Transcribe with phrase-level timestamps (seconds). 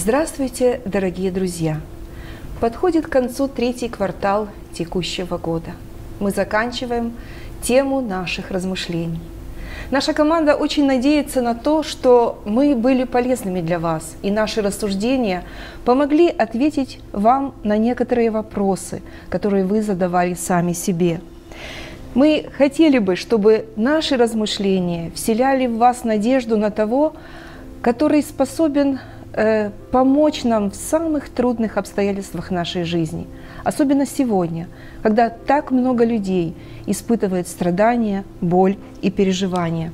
[0.00, 1.80] Здравствуйте, дорогие друзья!
[2.60, 5.72] Подходит к концу третий квартал текущего года.
[6.20, 7.14] Мы заканчиваем
[7.62, 9.18] тему наших размышлений.
[9.90, 15.42] Наша команда очень надеется на то, что мы были полезными для вас, и наши рассуждения
[15.84, 21.20] помогли ответить вам на некоторые вопросы, которые вы задавали сами себе.
[22.14, 27.14] Мы хотели бы, чтобы наши размышления вселяли в вас надежду на того,
[27.82, 29.00] который способен
[29.40, 33.28] Э, помочь нам в самых трудных обстоятельствах нашей жизни,
[33.62, 34.66] особенно сегодня,
[35.00, 36.56] когда так много людей
[36.86, 39.92] испытывает страдания, боль и переживания.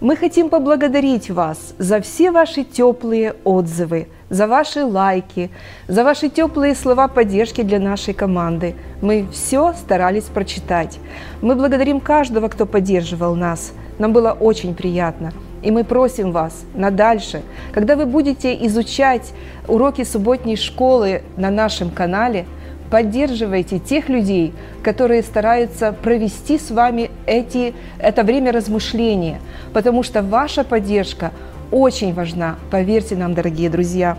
[0.00, 5.50] Мы хотим поблагодарить вас за все ваши теплые отзывы, за ваши лайки,
[5.86, 8.74] за ваши теплые слова поддержки для нашей команды.
[9.02, 10.98] Мы все старались прочитать.
[11.42, 13.74] Мы благодарим каждого, кто поддерживал нас.
[13.98, 15.30] Нам было очень приятно.
[15.62, 19.32] И мы просим вас на дальше, когда вы будете изучать
[19.68, 22.46] уроки субботней школы на нашем канале,
[22.90, 29.40] поддерживайте тех людей, которые стараются провести с вами эти, это время размышления,
[29.72, 31.30] потому что ваша поддержка
[31.70, 34.18] очень важна, поверьте нам, дорогие друзья.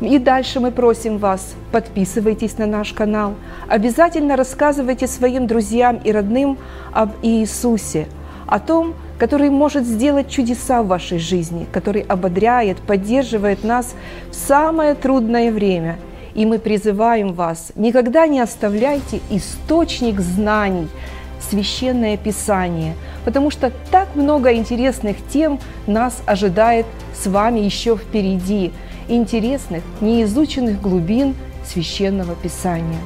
[0.00, 3.34] И дальше мы просим вас, подписывайтесь на наш канал,
[3.68, 6.58] обязательно рассказывайте своим друзьям и родным
[6.92, 8.08] об Иисусе,
[8.52, 13.94] о том, который может сделать чудеса в вашей жизни, который ободряет, поддерживает нас
[14.30, 15.96] в самое трудное время.
[16.34, 20.88] И мы призываем вас, никогда не оставляйте источник знаний,
[21.40, 28.70] священное Писание, потому что так много интересных тем нас ожидает с вами еще впереди,
[29.08, 33.00] интересных, неизученных глубин священного Писания.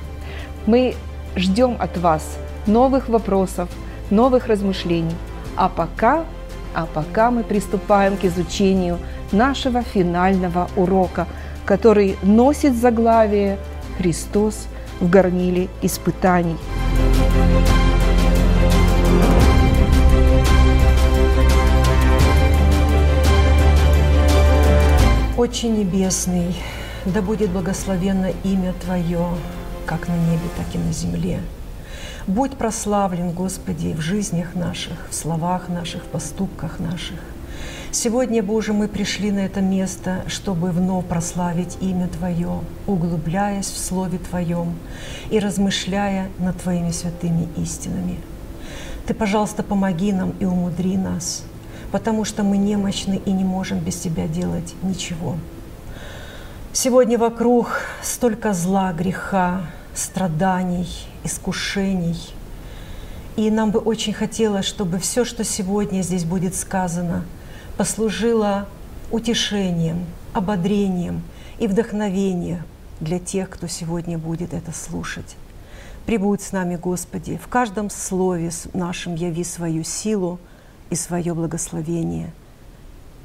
[0.66, 0.96] Мы
[1.36, 2.36] ждем от вас
[2.66, 3.68] новых вопросов,
[4.10, 5.14] новых размышлений.
[5.56, 6.26] А пока,
[6.74, 8.98] а пока мы приступаем к изучению
[9.32, 11.26] нашего финального урока,
[11.64, 13.58] который носит заглавие
[13.96, 14.66] «Христос
[15.00, 16.56] в горниле испытаний».
[25.38, 26.54] Отче Небесный,
[27.06, 29.26] да будет благословенно имя Твое,
[29.86, 31.40] как на небе, так и на земле–
[32.26, 37.20] Будь прославлен, Господи, в жизнях наших, в словах наших, в поступках наших.
[37.92, 44.18] Сегодня, Боже, мы пришли на это место, чтобы вновь прославить имя Твое, углубляясь в Слове
[44.18, 44.74] Твоем
[45.30, 48.18] и размышляя над Твоими святыми истинами.
[49.06, 51.44] Ты, пожалуйста, помоги нам и умудри нас,
[51.92, 55.36] потому что мы немощны и не можем без Тебя делать ничего.
[56.72, 59.60] Сегодня вокруг столько зла, греха,
[59.94, 60.88] страданий,
[61.26, 62.16] искушений.
[63.36, 67.24] И нам бы очень хотелось, чтобы все, что сегодня здесь будет сказано,
[67.76, 68.66] послужило
[69.10, 71.22] утешением, ободрением
[71.58, 72.62] и вдохновением
[73.00, 75.36] для тех, кто сегодня будет это слушать.
[76.06, 80.38] Прибудь с нами, Господи, в каждом слове нашем яви свою силу
[80.88, 82.32] и свое благословение.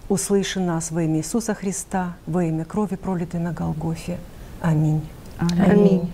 [0.09, 4.17] Услыши нас во имя Иисуса Христа, во имя крови, пролитой на Голгофе.
[4.61, 5.01] Аминь.
[5.37, 5.61] Аминь.
[5.63, 6.13] Аминь.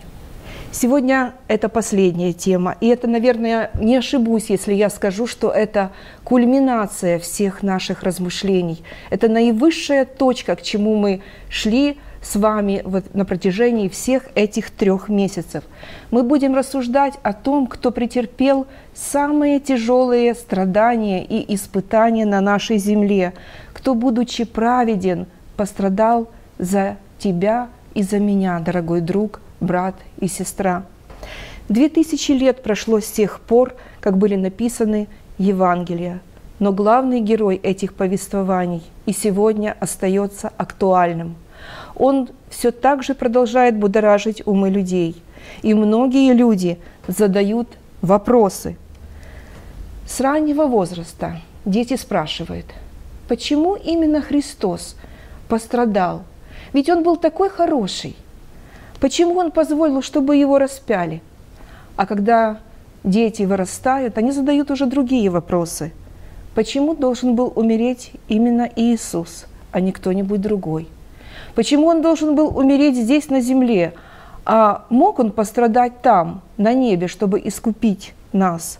[0.71, 5.91] Сегодня это последняя тема, и это, наверное, не ошибусь, если я скажу, что это
[6.25, 8.83] кульминация всех наших размышлений.
[9.09, 15.07] Это наивысшая точка, к чему мы шли с вами вот на протяжении всех этих трех
[15.07, 15.63] месяцев.
[16.11, 23.33] Мы будем рассуждать о том, кто претерпел самые тяжелые страдания и испытания на нашей земле,
[23.71, 26.27] кто, будучи праведен, пострадал
[26.59, 30.83] за тебя и за меня, дорогой друг– брат и сестра.
[31.69, 35.07] Две тысячи лет прошло с тех пор, как были написаны
[35.37, 36.21] Евангелия,
[36.59, 41.35] но главный герой этих повествований и сегодня остается актуальным.
[41.95, 45.21] Он все так же продолжает будоражить умы людей,
[45.61, 47.67] и многие люди задают
[48.01, 48.77] вопросы.
[50.07, 52.67] С раннего возраста дети спрашивают,
[53.27, 54.95] почему именно Христос
[55.49, 56.23] пострадал?
[56.71, 58.15] Ведь он был такой хороший–
[58.99, 61.21] Почему он позволил, чтобы его распяли?
[61.95, 62.57] А когда
[63.03, 65.91] дети вырастают, они задают уже другие вопросы.
[66.55, 70.87] Почему должен был умереть именно Иисус, а не кто-нибудь другой?
[71.53, 73.93] Почему он должен был умереть здесь, на земле,
[74.45, 78.79] а мог он пострадать там, на небе, чтобы искупить нас?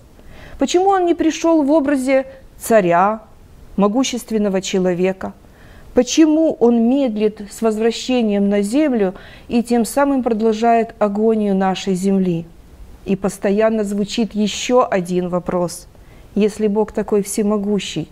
[0.58, 2.26] Почему он не пришел в образе
[2.58, 3.22] царя,
[3.76, 5.34] могущественного человека–
[5.98, 9.16] Почему он медлит с возвращением на землю
[9.48, 12.46] и тем самым продолжает агонию нашей земли?
[13.06, 15.88] И постоянно звучит еще один вопрос.
[16.36, 18.10] Если Бог такой всемогущий,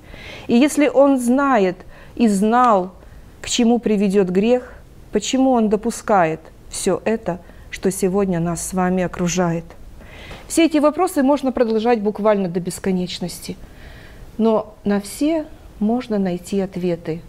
[0.48, 1.76] и если Он знает
[2.16, 2.92] и знал,
[3.40, 4.74] к чему приведет грех,
[5.12, 6.40] почему Он допускает
[6.72, 7.40] все это,
[7.70, 9.66] что сегодня нас с вами окружает.
[10.48, 13.58] Все эти вопросы можно продолжать буквально до бесконечности,
[14.40, 15.46] но на все
[15.80, 17.22] можно найти ответы,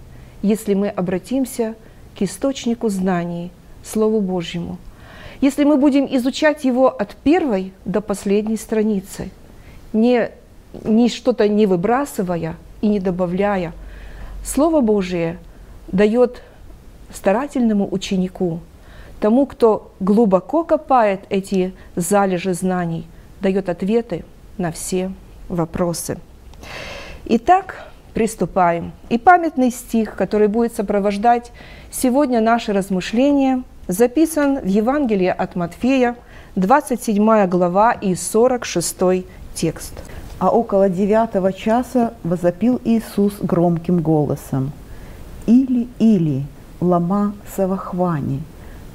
[0.46, 1.75] если мы обратимся
[2.16, 3.50] к источнику знаний,
[3.82, 4.78] Слову Божьему,
[5.40, 9.31] если мы будем изучать его от первой до последней страницы,
[9.93, 10.31] не,
[10.84, 13.72] не что-то не выбрасывая и не добавляя.
[14.44, 15.38] Слово Божие
[15.88, 16.43] дает
[17.12, 18.60] старательному ученику,
[19.20, 23.06] тому, кто глубоко копает эти залежи знаний,
[23.40, 24.25] дает ответы
[24.58, 25.10] на все
[25.49, 26.19] вопросы.
[27.25, 28.92] Итак, приступаем.
[29.10, 31.52] И памятный стих, который будет сопровождать
[31.90, 36.16] сегодня наши размышления, записан в Евангелии от Матфея,
[36.54, 39.92] 27 глава и 46 текст.
[40.38, 44.72] А около девятого часа возопил Иисус громким голосом.
[45.46, 46.44] «Или, или,
[46.80, 48.40] лама савахвани»,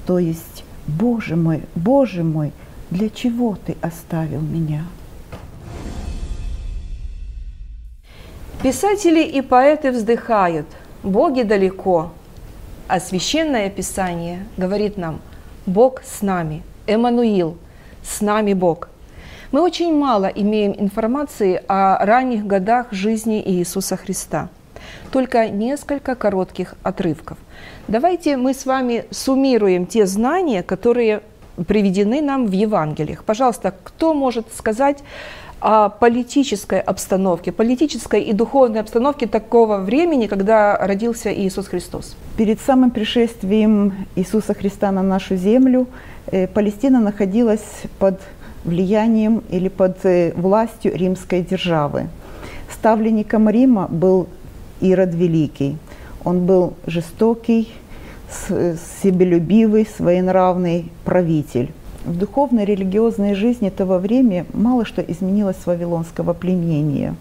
[0.07, 2.51] то есть «Боже мой, Боже мой,
[2.89, 4.83] для чего Ты оставил меня?»
[8.63, 10.67] Писатели и поэты вздыхают,
[11.01, 12.11] боги далеко,
[12.87, 15.19] а Священное Писание говорит нам,
[15.65, 17.57] Бог с нами, Эммануил,
[18.03, 18.89] с нами Бог.
[19.51, 24.49] Мы очень мало имеем информации о ранних годах жизни Иисуса Христа.
[25.11, 27.39] Только несколько коротких отрывков.
[27.87, 31.23] Давайте мы с вами суммируем те знания, которые
[31.67, 33.23] приведены нам в Евангелиях.
[33.23, 34.99] Пожалуйста, кто может сказать
[35.61, 42.15] о политической обстановке, политической и духовной обстановке такого времени, когда родился Иисус Христос?
[42.35, 45.87] Перед самым пришествием Иисуса Христа на нашу землю
[46.31, 48.19] э, Палестина находилась под
[48.65, 52.07] влиянием или под э, властью римской державы.
[52.73, 54.27] Ставленником Рима был
[54.81, 55.77] Ирод Великий.
[56.23, 57.71] Он был жестокий,
[59.03, 61.71] себелюбивый, своенравный правитель.
[62.05, 67.15] В духовной религиозной жизни того времени мало что изменилось с вавилонского пленения.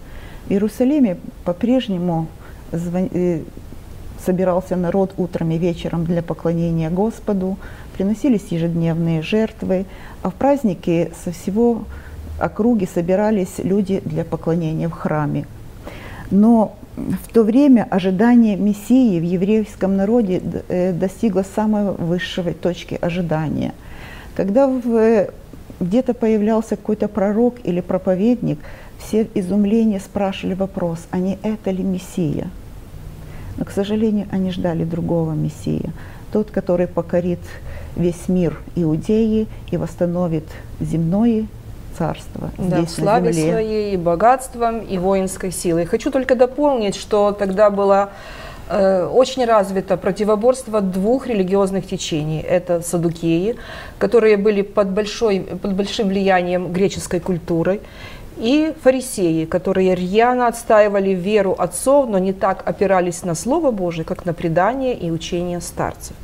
[0.47, 2.29] В Иерусалиме по-прежнему
[2.73, 3.41] э,
[4.25, 7.59] собирался народ утром и вечером для поклонения Господу,
[7.95, 9.85] приносились ежедневные жертвы,
[10.23, 11.85] а в праздники со всего
[12.39, 15.47] округи собирались люди для поклонения в храме.
[16.31, 23.75] Но в то время ожидание Мессии в еврейском народе э, достигло самой высшей точки ожидания–
[24.35, 25.29] когда в,
[25.81, 28.59] где-то появлялся какой-то пророк или проповедник,
[28.99, 32.49] все в изумлении спрашивали вопрос, а не это ли Мессия?
[33.57, 35.93] Но, к сожалению, они ждали другого Мессия.
[36.33, 37.41] Тот, который покорит
[37.97, 40.45] весь мир Иудеи и восстановит
[40.81, 41.47] земное
[41.99, 43.53] царство да, здесь, в славе на земле.
[43.53, 45.87] своей, и богатством, и воинской силой.
[45.87, 48.40] Хочу только дополнить, что тогда была Э,
[48.71, 52.41] очень развито противоборство двух религиозных течений.
[52.41, 53.57] Это садукеи,
[53.99, 57.81] которые были под, большой, под большим влиянием греческой культуры,
[58.37, 64.25] и фарисеи, которые рьяно отстаивали веру отцов, но не так опирались на Слово Божие, как
[64.25, 66.17] на предание и учение старцев.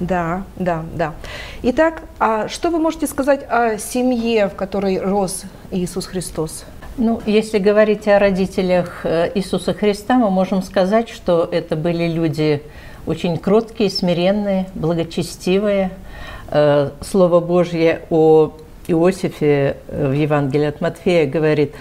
[0.00, 1.14] Да, да, да.
[1.62, 6.64] Итак, а что вы можете сказать о семье, в которой рос Иисус Христос?
[6.96, 12.62] Ну, если говорить о родителях э, Иисуса Христа, мы можем сказать, что это были люди
[13.04, 15.90] очень кроткие, смиренные, благочестивые.
[16.50, 18.52] Э, Слово Божье о
[18.86, 21.74] Иосифе э, в Евангелии от Матфея говорит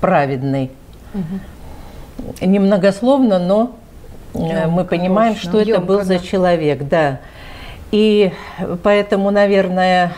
[0.00, 0.70] «праведный».
[1.12, 2.46] Угу.
[2.46, 3.76] Немногословно, но
[4.34, 5.48] Емко, мы понимаем, хорошо.
[5.50, 6.04] что это был да.
[6.04, 7.20] за человек, да.
[7.90, 8.32] И
[8.82, 10.12] поэтому, наверное,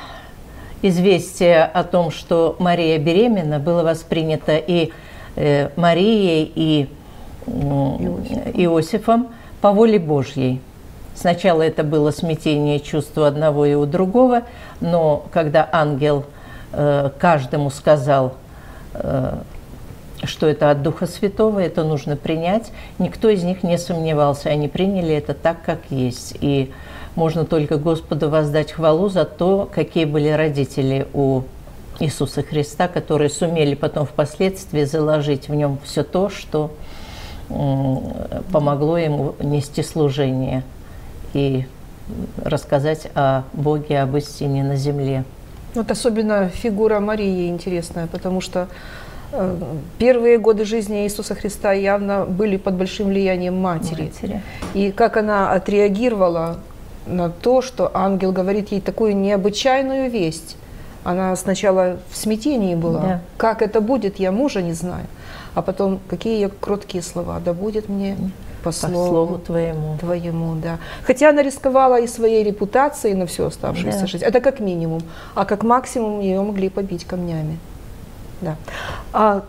[0.83, 4.93] известие о том, что Мария беременна, было воспринято и
[5.37, 6.89] э, Марией, и
[7.47, 9.29] Иосифом
[9.61, 10.61] по воле Божьей.
[11.15, 14.43] Сначала это было смятение чувства одного и у другого,
[14.81, 16.25] но когда ангел
[16.73, 18.35] э, каждому сказал,
[18.95, 19.35] э,
[20.23, 25.15] что это от Духа Святого, это нужно принять, никто из них не сомневался, они приняли
[25.15, 26.37] это так, как есть.
[26.41, 26.73] И
[27.21, 31.43] можно только Господу воздать хвалу за то, какие были родители у
[31.99, 36.71] Иисуса Христа, которые сумели потом впоследствии заложить в нем все то, что
[38.51, 40.63] помогло ему нести служение
[41.35, 41.67] и
[42.43, 45.25] рассказать о Боге, об истине на земле.
[45.75, 48.67] Вот особенно фигура Марии интересная, потому что
[49.33, 49.57] э,
[49.99, 54.05] первые годы жизни Иисуса Христа явно были под большим влиянием матери.
[54.05, 54.43] матери.
[54.75, 56.59] И как она отреагировала
[57.07, 60.57] на то, что ангел говорит ей такую необычайную весть.
[61.03, 63.01] Она сначала в смятении была.
[63.01, 63.21] Да.
[63.37, 65.07] Как это будет, я мужа не знаю.
[65.55, 67.41] А потом, какие ее кроткие слова.
[67.45, 68.17] Да будет мне
[68.63, 69.97] по по слову, слову твоему.
[69.99, 70.79] твоему, да.
[71.03, 74.07] Хотя она рисковала и своей репутацией на всю оставшуюся Да.
[74.07, 74.25] жизнь.
[74.25, 75.01] Это как минимум.
[75.35, 77.59] А как максимум ее могли побить камнями.
[78.43, 78.57] Да.
[79.13, 79.43] А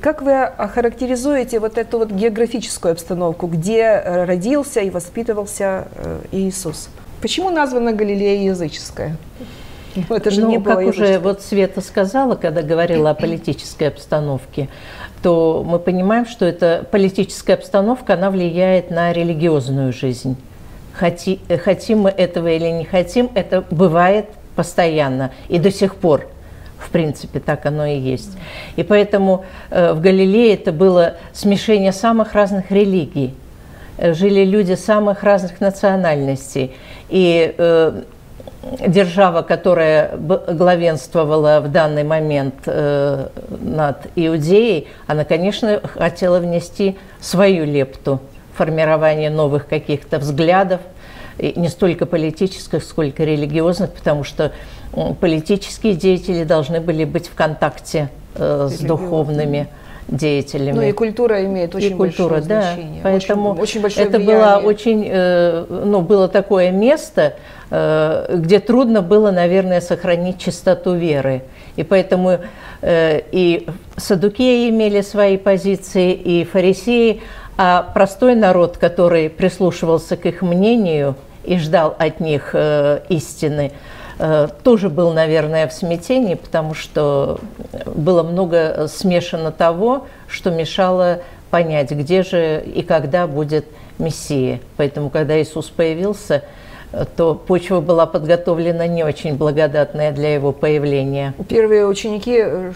[0.00, 6.88] как вы охарактеризуете вот эту вот географическую обстановку, где э, родился и воспитывался э, Иисус?
[7.20, 9.16] Почему названа Галилея языческая?
[9.94, 13.88] Ну, Это же Ну, не было как уже вот Света сказала, когда говорила о политической
[13.88, 14.68] обстановке,
[15.22, 20.36] то мы понимаем, что эта политическая обстановка, она влияет на религиозную жизнь.
[20.98, 24.26] Хоти- э, хотим мы этого или не хотим, это бывает
[24.56, 26.26] постоянно и до сих пор.
[26.82, 28.36] В принципе, так оно и есть.
[28.76, 33.34] И поэтому э, в Галилее это было смешение самых разных религий.
[33.98, 36.74] Э, Жили люди самых разных национальностей.
[37.08, 38.02] И э,
[38.86, 48.20] держава, которая главенствовала в данный момент над Иудеей, она, конечно, хотела внести свою лепту
[48.54, 50.80] формирование новых каких-то взглядов,
[51.38, 54.52] не столько политических, сколько религиозных, потому что
[55.20, 59.68] политические деятели должны были быть в контакте э, с духовными
[60.08, 60.76] деятелями.
[60.76, 62.62] Ну и культура имеет очень И культура, большое да.
[62.62, 63.00] значение.
[63.02, 64.44] Поэтому очень, очень большое это влияние.
[64.44, 67.34] было очень, э, ну, было такое место,
[67.70, 71.42] э, где трудно было, наверное, сохранить чистоту веры.
[71.76, 72.38] И поэтому
[72.82, 77.22] э, и садукеи имели свои позиции, и фарисеи,
[77.56, 83.72] а простой народ, который прислушивался к их мнению и ждал от них э, истины,
[84.18, 87.40] э, тоже был, наверное, в смятении, потому что
[87.94, 93.66] было много смешано того, что мешало понять, где же и когда будет
[93.98, 94.60] Мессия.
[94.76, 96.42] Поэтому, когда Иисус появился,
[97.16, 101.34] то почва была подготовлена не очень благодатная для его появления.
[101.48, 102.72] Первые ученики, э,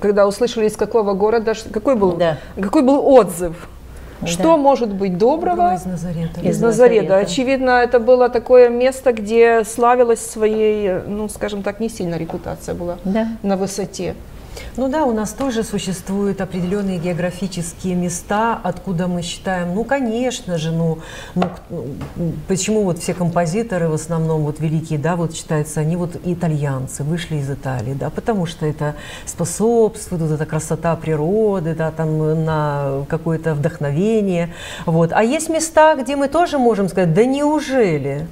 [0.00, 2.38] когда услышали из какого города, какой был, Да.
[2.60, 3.68] какой был отзыв?
[4.26, 4.56] Что Да.
[4.56, 6.40] может быть доброго из Назарета.
[6.40, 7.02] из Из Назарета?
[7.04, 7.16] Назарета.
[7.18, 12.98] Очевидно, это было такое место, где славилась своей, ну, скажем так, не сильно репутация была
[13.04, 13.28] Да.
[13.42, 14.14] на высоте.
[14.76, 20.70] Ну да, у нас тоже существуют определенные географические места, откуда мы считаем, ну, конечно же,
[20.70, 20.98] ну,
[21.34, 26.16] ну, ну, почему вот все композиторы в основном вот великие, да, вот считаются, они вот
[26.24, 28.94] итальянцы, вышли из Италии, да, потому что это
[29.26, 34.54] способствует, вот эта красота природы, да, там на какое-то вдохновение,
[34.86, 35.12] вот.
[35.12, 38.26] А есть места, где мы тоже можем сказать, да неужели?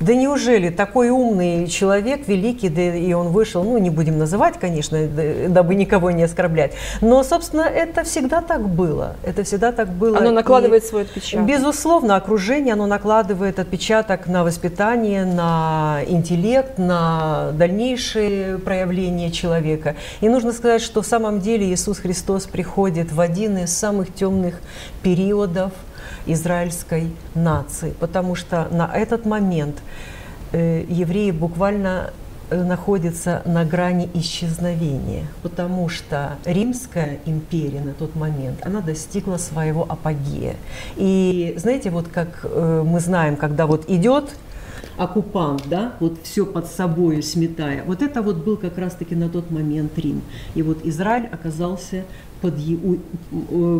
[0.00, 5.06] Да неужели такой умный человек, великий, да и он вышел, ну, не будем называть, конечно,
[5.06, 9.16] да- дабы никого не оскорблять, но, собственно, это всегда так было.
[9.22, 10.16] Это всегда так было.
[10.16, 11.46] Оно И, накладывает свой отпечаток.
[11.46, 19.96] Безусловно, окружение, оно накладывает отпечаток на воспитание, на интеллект, на дальнейшие проявления человека.
[20.22, 24.60] И нужно сказать, что в самом деле Иисус Христос приходит в один из самых темных
[25.02, 25.72] периодов
[26.26, 29.76] израильской нации, потому что на этот момент
[30.52, 32.12] э, евреи буквально
[32.50, 39.86] э, находятся на грани исчезновения, потому что Римская империя на тот момент, она достигла своего
[39.88, 40.56] апогея.
[40.96, 44.30] И знаете, вот как э, мы знаем, когда вот идет
[45.00, 47.84] оккупант, да, вот все под собой сметая.
[47.84, 50.20] Вот это вот был как раз-таки на тот момент Рим.
[50.54, 52.04] И вот Израиль оказался
[52.40, 52.96] под, его,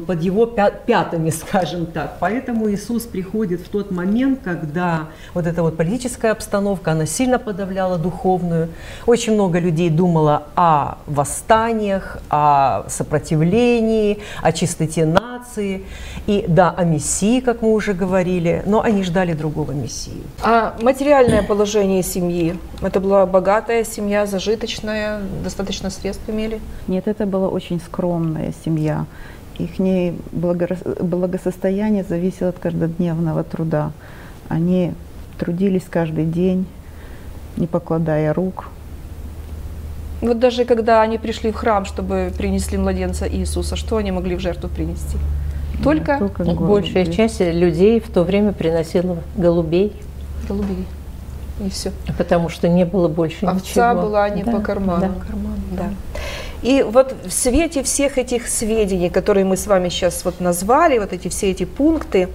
[0.01, 2.19] под его пя- пятами, скажем так.
[2.21, 7.99] Поэтому Иисус приходит в тот момент, когда вот эта вот политическая обстановка, она сильно подавляла
[7.99, 8.69] духовную.
[9.07, 15.05] Очень много людей думало о восстаниях, о сопротивлении, о чистоте
[15.41, 15.83] нации.
[16.27, 20.23] И да, о Мессии, как мы уже говорили, но они ждали другого Мессии.
[20.43, 22.59] А материальное положение семьи?
[22.83, 26.61] Это была богатая семья, зажиточная, достаточно средств имели?
[26.89, 29.07] Нет, это была очень скромная семья.
[29.59, 29.79] Их
[30.33, 33.93] благосостояние зависело от каждодневного труда.
[34.49, 34.95] Они
[35.39, 36.67] трудились каждый день,
[37.57, 38.69] не покладая рук.
[40.21, 44.41] Вот даже когда они пришли в храм, чтобы принесли младенца Иисуса, что они могли в
[44.41, 45.17] жертву принести?
[45.83, 47.17] Только Только Ну, Большая голуби.
[47.17, 49.93] часть людей в то время приносила голубей,
[50.49, 50.87] голубей.
[51.65, 51.93] И все.
[52.19, 54.03] потому что не было больше Овца ничего.
[54.03, 55.01] была не Да, по карману.
[55.01, 55.11] да.
[55.77, 55.91] Да.
[56.63, 61.13] И вот в свете всех этих сведений, которые мы с вами сейчас вот назвали, вот
[61.15, 62.29] эти все эти пункты,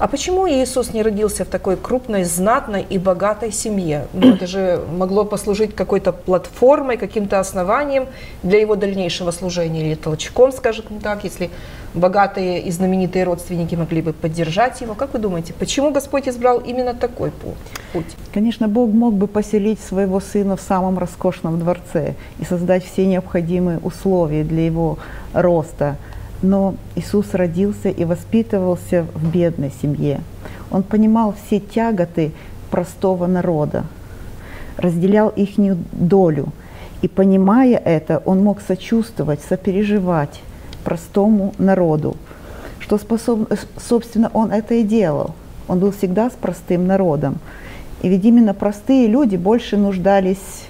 [0.00, 4.06] а почему Иисус не родился в такой крупной, знатной и богатой семье?
[4.14, 8.06] Ну, это же могло послужить какой-то платформой, каким-то основанием
[8.42, 11.50] для его дальнейшего служения или толчком, скажем так, если
[11.92, 14.94] богатые и знаменитые родственники могли бы поддержать его.
[14.94, 17.54] Как вы думаете, почему Господь избрал именно такой пу-
[17.92, 18.16] путь?
[18.32, 23.78] Конечно, Бог мог бы поселить своего сына в самом роскошном дворце и создать все необходимые
[23.80, 24.98] условия для его
[25.34, 25.96] роста
[26.42, 30.20] Но Иисус родился и воспитывался в бедной семье.
[30.70, 32.32] Он понимал все тяготы
[32.70, 33.84] простого народа,
[34.76, 35.50] разделял их
[35.92, 36.48] долю.
[37.02, 40.40] И понимая это, он мог сочувствовать, сопереживать
[40.84, 42.16] простому народу,
[42.78, 45.34] что способ, собственно, он это и делал.
[45.68, 47.38] Он был всегда с простым народом.
[48.02, 50.64] И ведь именно простые люди больше нуждались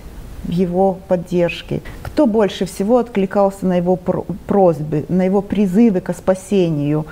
[0.45, 1.81] в его поддержке.
[2.13, 7.07] Кто больше всего откликался на его просьбы, на его призывы к спасению?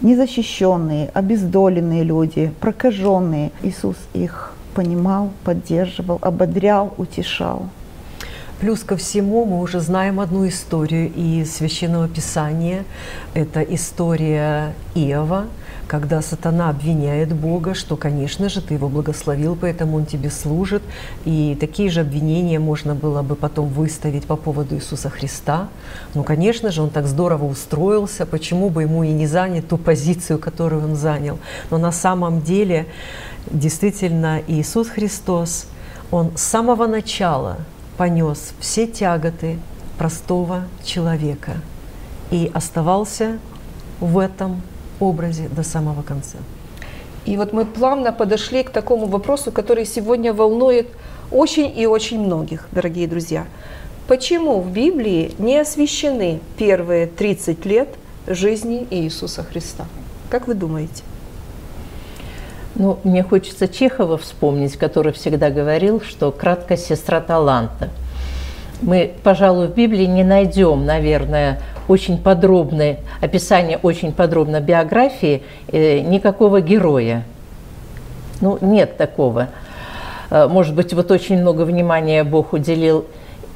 [0.00, 3.52] Незащищенные, обездоленные люди, прокаженные.
[3.62, 7.68] Иисус их понимал, поддерживал, ободрял, утешал.
[8.60, 12.84] Плюс ко всему мы уже знаем одну историю из Священного Писания.
[13.34, 15.46] Это история Иова,
[15.86, 20.82] когда сатана обвиняет Бога, что, конечно же, ты его благословил, поэтому он тебе служит.
[21.24, 25.68] И такие же обвинения можно было бы потом выставить по поводу Иисуса Христа.
[26.14, 30.38] Ну, конечно же, он так здорово устроился, почему бы ему и не занять ту позицию,
[30.38, 31.38] которую он занял.
[31.70, 32.86] Но на самом деле,
[33.50, 35.66] действительно, Иисус Христос,
[36.10, 37.58] он с самого начала
[37.96, 39.58] понес все тяготы
[39.98, 41.52] простого человека
[42.30, 43.38] и оставался
[44.00, 44.62] в этом
[45.04, 46.38] образе до самого конца.
[47.26, 50.88] И вот мы плавно подошли к такому вопросу, который сегодня волнует
[51.30, 53.46] очень и очень многих, дорогие друзья.
[54.06, 57.88] Почему в Библии не освящены первые 30 лет
[58.26, 59.86] жизни Иисуса Христа?
[60.28, 61.02] Как вы думаете?
[62.74, 67.88] Ну, мне хочется Чехова вспомнить, который всегда говорил, что краткость сестра таланта.
[68.82, 76.60] Мы, пожалуй, в Библии не найдем, наверное, очень подробное описание, очень подробно биографии э, никакого
[76.60, 77.24] героя.
[78.40, 79.48] Ну, нет такого.
[80.30, 83.06] Э, может быть, вот очень много внимания Бог уделил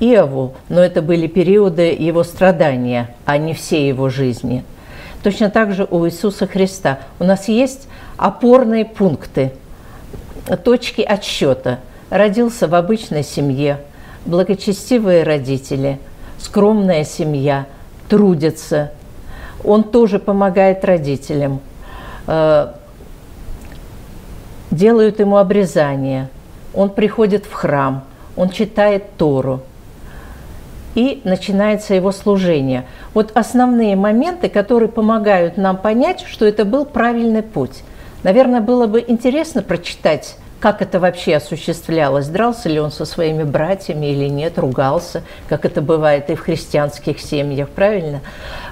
[0.00, 4.64] Иову, но это были периоды его страдания, а не все его жизни.
[5.23, 7.00] Точно так же у Иисуса Христа.
[7.18, 9.52] У нас есть опорные пункты,
[10.64, 11.80] точки отсчета.
[12.11, 13.80] Родился в обычной семье,
[14.25, 15.99] благочестивые родители,
[16.38, 17.67] скромная семья–
[18.08, 18.92] трудится.
[19.64, 21.60] Он тоже помогает родителям.
[22.26, 22.73] Э,
[24.71, 26.28] делают ему обрезание.
[26.75, 28.04] Он приходит в храм,
[28.36, 29.62] он читает Тору.
[30.94, 32.86] И начинается его служение.
[33.14, 37.82] Вот основные моменты, которые помогают нам понять, что это был правильный путь.
[38.25, 44.06] Наверное, было бы интересно прочитать как это вообще осуществлялось, дрался ли он со своими братьями
[44.06, 48.21] или нет, ругался, как это бывает и в христианских семьях, правильно?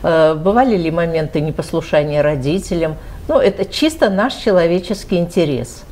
[0.03, 2.97] Э, бывали ли моменты непослушания родителям?
[3.29, 5.83] Ну, это чисто наш человеческий интерес.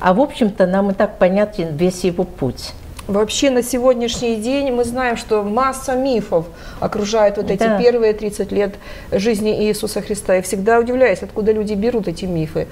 [0.00, 2.72] А в общем-то нам и так понятен весь его путь.
[3.08, 6.44] Вообще на сегодняшний день мы знаем, что масса мифов
[6.78, 7.78] окружает вот эти да.
[7.78, 8.74] первые 30 лет
[9.10, 10.34] жизни Иисуса Христа.
[10.34, 12.66] Я всегда удивляюсь, откуда люди берут эти мифы.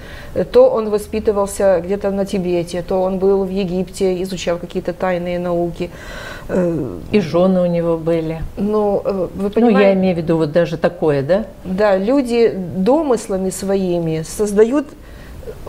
[0.51, 5.89] То он воспитывался где-то на Тибете, то он был в Египте, изучал какие-то тайные науки.
[6.49, 8.43] Э, И жены у него были.
[8.57, 9.77] Ну, э, вы понимаете?
[9.79, 11.45] Ну, я имею в виду вот даже такое, да?
[11.63, 14.85] Да, люди домыслами своими создают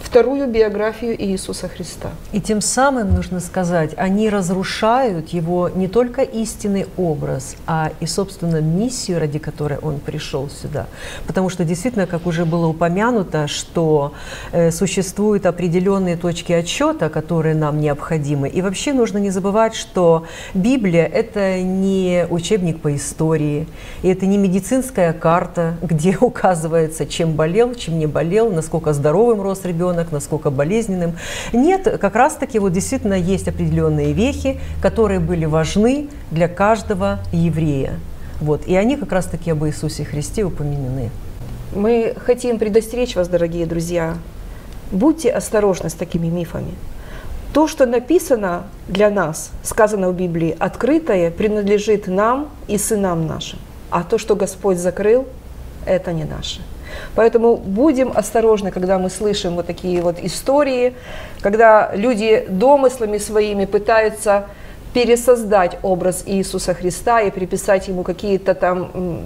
[0.01, 2.11] вторую биографию Иисуса Христа.
[2.33, 8.61] И тем самым, нужно сказать, они разрушают его не только истинный образ, а и, собственно,
[8.61, 10.87] миссию, ради которой он пришел сюда.
[11.27, 14.13] Потому что действительно, как уже было упомянуто, что
[14.53, 18.49] э, существуют определенные точки отсчета, которые нам необходимы.
[18.49, 23.67] И вообще нужно не забывать, что Библия– это не учебник по истории,
[24.03, 29.65] и это не медицинская карта, где указывается, чем болел, чем не болел, насколько здоровым рос
[29.65, 31.17] ребенок, насколько болезненным.
[31.53, 37.95] Нет, как раз-таки вот действительно есть определенные вехи, которые были важны для каждого еврея.
[38.41, 41.11] Вот, и они как раз-таки об Иисусе Христе упомянены.
[41.75, 44.17] Мы хотим предостеречь вас, дорогие друзья,
[44.91, 46.73] будьте осторожны с такими мифами.
[47.53, 53.59] То, что написано для нас, сказано в Библии, открытое, принадлежит нам и сынам нашим.
[53.91, 55.27] А то, что Господь закрыл,
[55.87, 56.61] это не наше.
[57.15, 60.95] Поэтому будем осторожны, когда мы слышим вот такие вот истории,
[61.41, 64.47] когда люди домыслами своими пытаются
[64.95, 69.21] пересоздать образ Иисуса Христа и приписать ему какие-то там...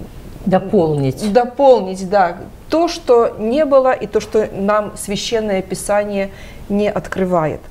[0.45, 1.31] Дополнить.
[1.31, 2.37] Дополнить, да.
[2.69, 6.31] То, что не было, и то, что нам Священное Писание
[6.67, 7.61] не открывает.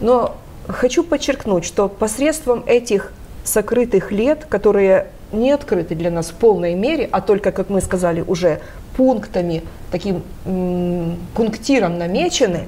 [0.00, 3.12] Но хочу подчеркнуть, что посредством этих
[3.44, 8.20] сокрытых лет, которые не открыты для нас в полной мере, а только, как мы сказали,
[8.20, 8.60] уже
[8.96, 10.22] пунктами, таким
[11.34, 12.66] пунктиром намечены,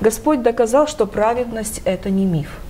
[0.00, 2.60] Господь доказал, что праведность– это не миф.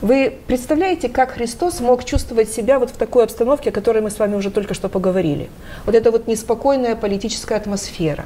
[0.00, 4.18] Вы представляете, как Христос мог чувствовать себя вот в такой обстановке, о которой мы с
[4.20, 5.50] вами уже только что поговорили?
[5.86, 8.24] Вот эта вот неспокойная политическая атмосфера,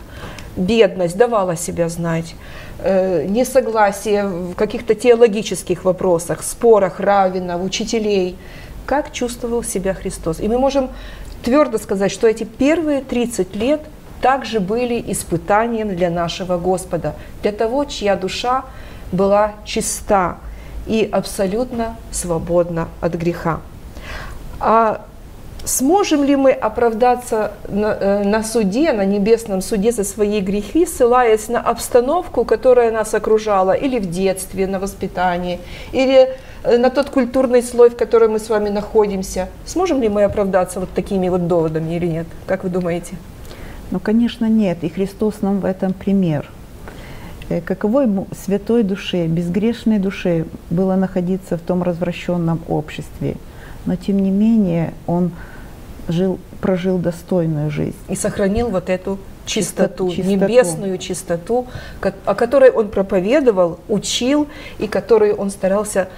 [0.55, 2.35] бедность давала себя знать,
[2.79, 8.37] э, несогласие в каких-то теологических вопросах, спорах раввинов, учителей.
[8.87, 10.41] Как чувствовал себя Христос?
[10.41, 10.91] И мы можем
[11.43, 13.81] твердо сказать, что эти первые 30 лет
[14.21, 18.65] также были испытанием для нашего Господа, для того, чья душа
[19.11, 20.39] была чиста,
[20.87, 23.61] и абсолютно свободна от греха.
[24.61, 25.05] А
[25.65, 31.49] сможем ли мы оправдаться на, э, на суде, на небесном суде за свои грехи, ссылаясь
[31.49, 35.61] на обстановку, которая нас окружала или в детстве, на воспитании,
[35.93, 39.49] или на тот культурный слой, в котором мы с вами находимся?
[39.67, 42.27] Сможем ли мы оправдаться вот такими вот доводами или нет?
[42.47, 43.17] Как вы думаете?
[43.91, 44.79] Ну, конечно, нет.
[44.83, 46.51] И Христос нам в этом пример–
[47.53, 53.37] Э, каково ему святой душе, безгрешной душе было находиться в том развращенном обществе.
[53.85, 55.33] Но тем не менее он
[56.09, 57.97] жил, прожил достойную жизнь.
[58.09, 61.67] И сохранил вот эту чистоту, чистоту, небесную чистоту,
[62.01, 66.09] о которой он проповедовал, учил и которую он старался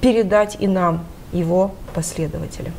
[0.00, 2.72] передать и нам, его последователям.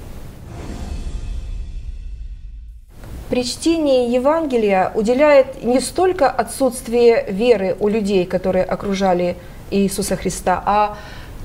[3.29, 9.35] при чтении Евангелия уделяет не столько отсутствие веры у людей, которые окружали
[9.71, 10.97] Иисуса Христа, а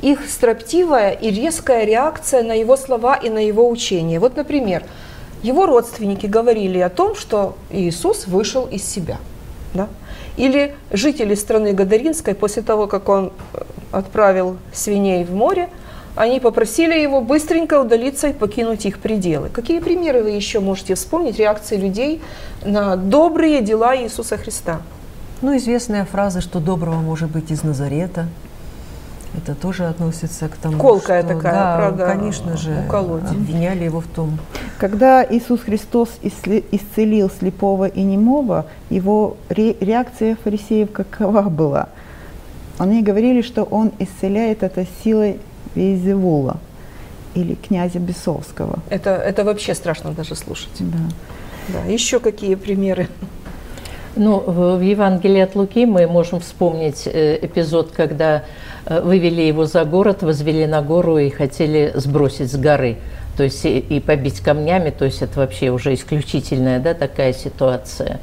[0.02, 4.20] их строптивая и резкая реакция на его слова и на его учение.
[4.20, 4.84] Вот, например,
[5.42, 9.18] его родственники говорили о том, что Иисус вышел из себя.
[9.74, 9.88] Да?
[10.36, 13.32] Или жители страны Гадаринской после того, как он
[13.92, 15.68] отправил свиней в море,
[16.16, 19.48] они попросили его быстренько удалиться и покинуть их пределы.
[19.48, 22.20] Какие примеры вы еще можете вспомнить реакции людей
[22.64, 24.82] на добрые дела Иисуса Христа?
[25.40, 28.26] Ну, известная фраза, что доброго может быть из Назарета.
[29.36, 33.30] Это тоже относится к тому, Колкая что, такая, да, правда, конечно же, уколоть.
[33.30, 34.38] обвиняли его в том.
[34.78, 41.88] Когда Иисус Христос исцелил слепого и немого, его реакция фарисеев какова была?
[42.78, 45.38] Они говорили, что он исцеляет это силой
[45.74, 46.56] Вейзевула
[47.34, 48.80] или князя Бесовского.
[48.88, 50.70] Это, это вообще страшно даже слушать.
[50.80, 50.98] Да.
[51.68, 51.92] Да.
[51.92, 53.08] Еще какие примеры?
[54.16, 58.42] Ну, в Евангелии от Луки мы можем вспомнить э, эпизод, когда
[58.86, 62.96] вывели его за город, возвели на гору и хотели сбросить с горы.
[63.36, 68.20] То есть и побить камнями, то есть это вообще уже исключительная да, такая ситуация.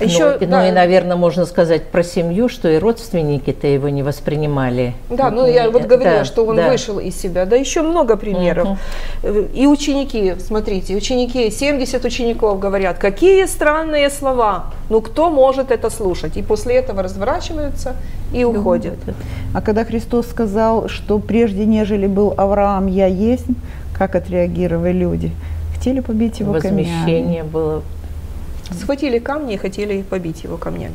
[0.00, 0.60] Еще, ну, да.
[0.60, 4.94] ну и, наверное, можно сказать про семью, что и родственники-то его не воспринимали.
[5.10, 6.70] Да, ну я вот говорила, да, что он да.
[6.70, 7.44] вышел из себя.
[7.46, 8.78] Да, еще много примеров.
[9.22, 9.30] Угу.
[9.54, 14.66] И ученики, смотрите, ученики, 70 учеников говорят, какие странные слова.
[14.88, 16.36] Ну кто может это слушать?
[16.36, 17.96] И после этого разворачиваются
[18.32, 18.94] и уходят.
[19.54, 23.46] А когда Христос сказал, что прежде нежели был Авраам, я есть,
[23.96, 25.32] как отреагировали люди?
[25.74, 27.48] Хотели побить его Возмещение камнями.
[27.48, 27.82] было
[28.70, 30.94] Схватили камни и хотели побить его камнями.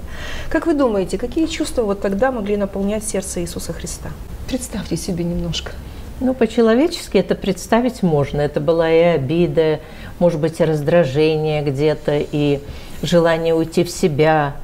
[0.50, 4.10] Как вы думаете, какие чувства вот тогда могли наполнять сердце Иисуса Христа?
[4.48, 5.72] Представьте себе немножко.
[6.20, 8.42] Ну, по-человечески это представить можно.
[8.42, 9.80] Это была и обида,
[10.20, 12.60] может быть, и раздражение где-то, и
[13.02, 14.56] желание уйти в себя.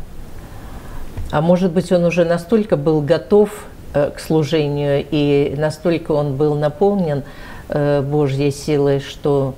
[1.32, 6.56] А может быть, он уже настолько был готов э, к служению, и настолько он был
[6.56, 7.24] наполнен
[7.70, 9.56] э, Божьей силой, что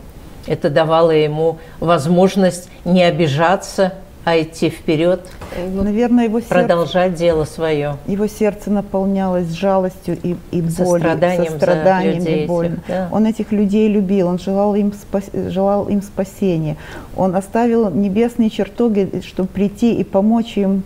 [0.47, 5.21] это давало ему возможность не обижаться, а идти вперед,
[5.57, 7.97] Наверное, его продолжать дело свое.
[8.07, 12.73] Его сердце наполнялось жалостью и, и болью, состраданием, состраданием и болью.
[12.73, 13.09] Этих, да.
[13.11, 16.77] Он этих людей любил, он желал им, спас, желал им спасения.
[17.17, 20.83] Он оставил небесные чертоги, чтобы прийти и помочь им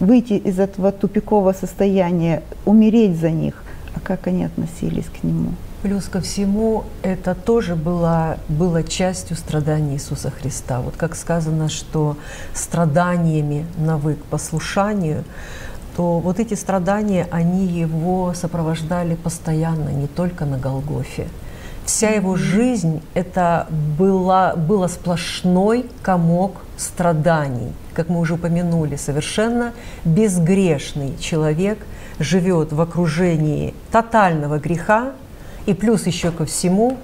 [0.00, 3.62] выйти из этого тупикового состояния, умереть за них.
[3.94, 5.52] А как они относились к нему?
[5.84, 10.80] Плюс ко всему, это тоже было, было частью страданий Иисуса Христа.
[10.80, 12.16] Вот как сказано, что
[12.54, 15.24] страданиями навык послушанию,
[15.94, 21.28] то вот эти страдания, они его сопровождали постоянно, не только на Голгофе.
[21.84, 23.66] Вся его жизнь это
[23.98, 27.74] была, было сплошной комок страданий.
[27.92, 29.74] Как мы уже упомянули, совершенно
[30.06, 31.78] безгрешный человек
[32.18, 35.12] живет в окружении тотального греха,
[35.66, 36.96] и плюс еще ко всему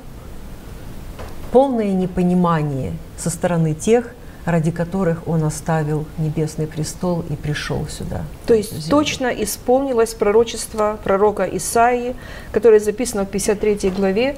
[1.52, 8.22] полное непонимание со стороны тех, ради которых он оставил небесный престол и пришел сюда.
[8.46, 12.16] То есть точно исполнилось пророчество пророка Исаии,
[12.52, 14.36] которое записано в 53 главе,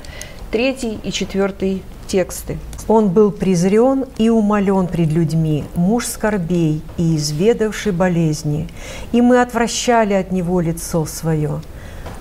[0.51, 2.59] 3 и 4 тексты.
[2.89, 8.69] Он был презрен и умолен пред людьми, муж скорбей и изведавший болезни,
[9.13, 11.63] и мы отвращали от него лицо свое.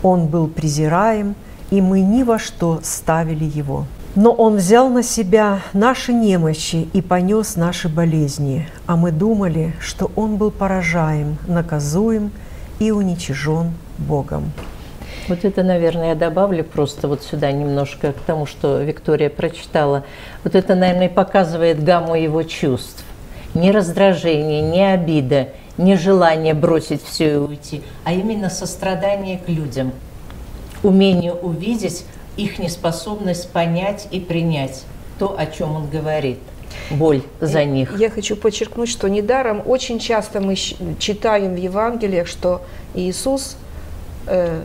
[0.04, 1.36] Он был презираем,
[1.72, 3.86] и мы ни во что ставили Его.
[4.14, 10.12] Но Он взял на себя наши немощи и понес наши болезни, а мы думали, что
[10.16, 12.32] Он был поражаем, наказуем
[12.80, 14.52] и уничижен Богом.
[15.30, 20.04] Вот это, наверное, я добавлю просто вот сюда немножко к тому, что Виктория прочитала.
[20.44, 23.06] Вот это, наверное, показывает гамму его чувств.
[23.54, 29.92] Не раздражение, не обида, не желание бросить все и уйти, а именно сострадание к людям,
[30.84, 32.06] умение увидеть
[32.38, 34.84] их неспособность понять и принять
[35.20, 36.40] то, о чем он говорит
[36.90, 38.00] боль за них.
[38.00, 42.62] Я хочу подчеркнуть, что недаром очень часто мы читаем в Евангелиях, что
[42.94, 43.58] Иисус
[44.28, 44.62] э,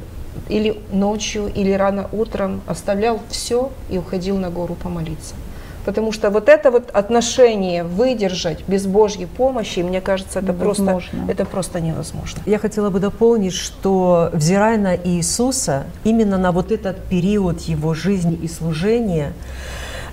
[0.49, 5.35] или ночью, или рано утром оставлял все и уходил на гору помолиться.
[5.87, 11.44] Потому что вот это вот отношение выдержать без Божьей помощи, мне кажется, это, просто, это
[11.44, 12.42] просто невозможно.
[12.44, 18.35] Я хотела бы дополнить, что взирая на Иисуса, именно на вот этот период его жизни
[18.35, 19.33] и служения,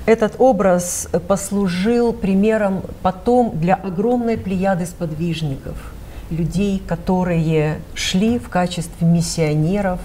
[0.05, 5.75] этот образ послужил примером потом для огромной плеяды сподвижников,
[6.29, 9.99] людей, которые шли в качестве миссионеров,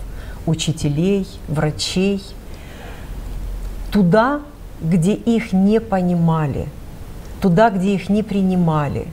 [0.46, 2.22] учителей, врачей,
[3.92, 4.40] туда,
[4.80, 6.68] где их не понимали,
[7.40, 9.08] туда, где их не принимали.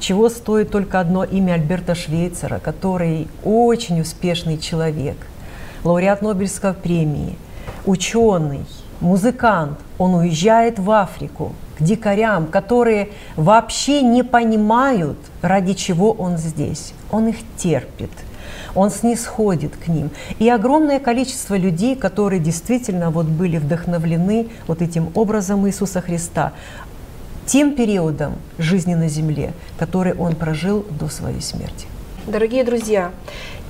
[0.00, 5.16] Чего стоит только одно имя Альберта Швейцера, который очень успешный человек,
[5.82, 7.36] лауреат Нобелевской премии,
[7.86, 8.66] ученый,
[9.00, 9.78] музыкант.
[9.98, 16.92] Он уезжает в Африку к дикарям, которые вообще не понимают, ради чего он здесь.
[17.10, 18.10] Он их терпит–
[18.74, 20.10] он снисходит к ним.
[20.38, 26.52] И огромное количество людей, которые действительно вот были вдохновлены вот этим образом Иисуса Христа,
[27.46, 31.86] тем периодом жизни на земле, который он прожил до своей смерти.
[32.26, 33.10] Дорогие друзья,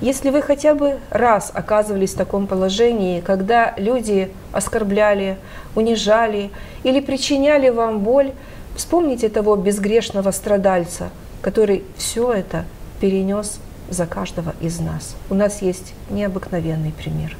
[0.01, 5.39] если вы хотя бы раз оказывались в таком положении, когда люди оскорбляли,
[5.75, 6.51] унижали
[6.85, 8.31] или причиняли вам боль,
[8.77, 11.11] вспомните того безгрешного страдальца,
[11.43, 12.65] который все это
[13.01, 13.59] перенес
[13.91, 15.17] за каждого из нас.
[15.31, 17.37] У нас есть необыкновенный пример.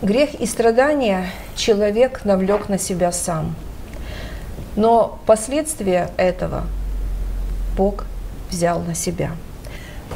[0.00, 1.26] Грех и страдания
[1.56, 3.54] человек навлек на себя сам.
[4.76, 6.66] Но последствия этого
[7.76, 8.04] Бог
[8.50, 9.32] взял на себя.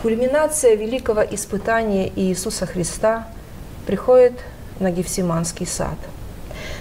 [0.03, 3.29] Кульминация великого испытания Иисуса Христа
[3.87, 4.35] приходит
[4.79, 5.99] на Гефсиманский сад–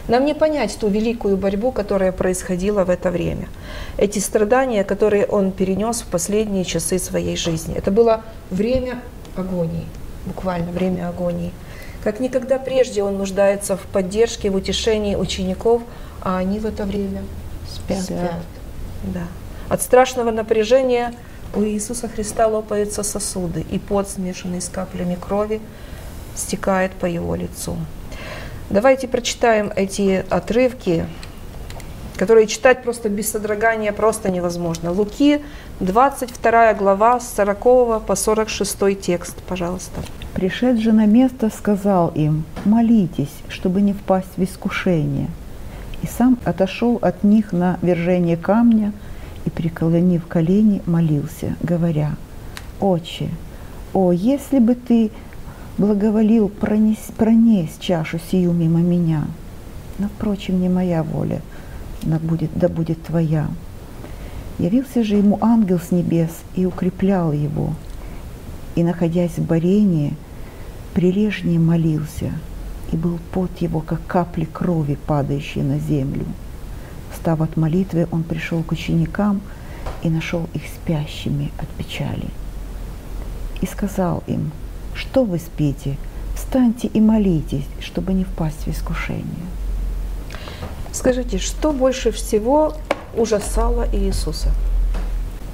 [0.07, 3.47] нам не понять ту великую борьбу, которая происходила в это время.
[3.97, 7.75] Эти страдания, которые он перенес в последние часы своей жизни.
[7.75, 8.99] Это было время
[9.35, 9.85] агонии,
[10.25, 11.51] буквально время агонии.
[12.03, 15.83] Как никогда прежде он нуждается в поддержке, в утешении учеников,
[16.21, 17.23] а они в это время
[17.69, 18.01] спят.
[18.01, 18.33] спят.
[19.03, 19.27] Да.
[19.69, 21.13] От страшного напряжения
[21.55, 25.61] у Иисуса Христа лопаются сосуды, и пот, смешанный с каплями крови,
[26.35, 27.77] стекает по его лицу.
[28.71, 31.05] Давайте прочитаем эти отрывки,
[32.15, 34.93] которые читать просто без содрогания просто невозможно.
[34.93, 35.41] Луки,
[35.81, 39.99] 22 глава, с 40 по 46 текст, пожалуйста.
[40.35, 45.27] Пришед же на место, сказал им, молитесь, чтобы не впасть в искушение.
[46.01, 48.93] И сам отошел от них на вержение камня
[49.43, 52.13] и, преклонив колени, молился, говоря,
[52.79, 53.31] «Отче,
[53.93, 55.11] о, если бы ты
[55.77, 59.25] благоволил пронес, пронес чашу сию мимо меня.
[59.99, 61.41] Но, впрочем, не моя воля,
[62.03, 63.47] да будет, да будет твоя.
[64.59, 67.73] Явился же ему ангел с небес и укреплял его,
[68.75, 70.15] и, находясь в борении,
[70.93, 72.31] прилежнее молился,
[72.91, 76.25] и был пот его, как капли крови, падающие на землю.
[77.11, 79.41] Встав от молитвы, он пришел к ученикам
[80.03, 82.27] и нашел их спящими от печали.
[83.61, 84.51] И сказал им,
[85.01, 85.97] что вы спите?
[86.35, 89.25] Встаньте и молитесь, чтобы не впасть в искушение.
[90.91, 92.73] Скажите, что больше всего
[93.17, 94.49] ужасало Иисуса?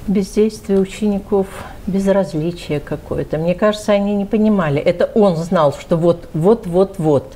[0.06, 1.46] Бездействие учеников,
[1.86, 3.38] безразличие какое-то.
[3.38, 4.80] Мне кажется, они не понимали.
[4.80, 7.32] Это он знал, что вот, вот, вот, вот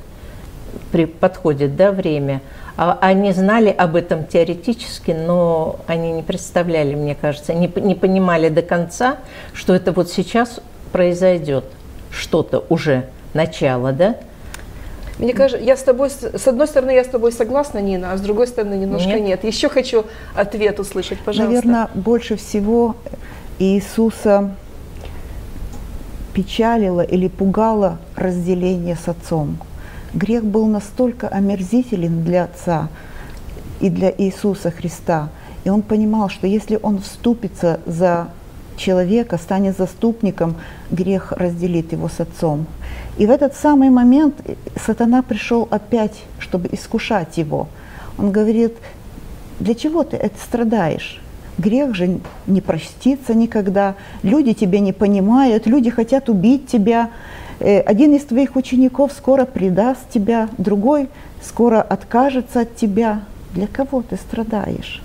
[0.91, 2.43] при, подходит да, время.
[2.77, 8.49] А они знали об этом теоретически, но они не представляли, мне кажется, не, не понимали
[8.49, 9.19] до конца,
[9.53, 11.65] что это вот сейчас произойдет
[12.13, 14.17] что-то уже начало, да?
[15.19, 18.21] Мне кажется, я с тобой, с одной стороны, я с тобой согласна, Нина, а с
[18.21, 19.43] другой стороны, немножко нет.
[19.43, 19.45] нет.
[19.45, 21.55] Еще хочу ответ услышать, пожалуйста.
[21.55, 22.97] Наверное, больше всего
[23.59, 24.55] Иисуса
[26.33, 29.59] печалило или пугало разделение с Отцом.
[30.15, 32.89] Грех был настолько омерзителен для Отца
[33.81, 35.29] и для Иисуса Христа,
[35.65, 38.29] и он понимал, что если он вступится за
[38.77, 40.57] человека станет заступником,
[40.91, 42.67] грех разделит его с отцом.
[43.19, 44.35] И в этот самый момент
[44.87, 47.69] сатана пришел опять, чтобы искушать его.
[48.19, 48.75] Он говорит,
[49.61, 51.21] для чего ты это страдаешь?
[51.59, 57.11] Грех же не простится никогда, люди тебя не понимают, люди хотят убить тебя.
[57.61, 61.09] Э, один из твоих учеников скоро предаст тебя, другой
[61.43, 63.21] скоро откажется от тебя.
[63.55, 65.03] Для кого ты страдаешь?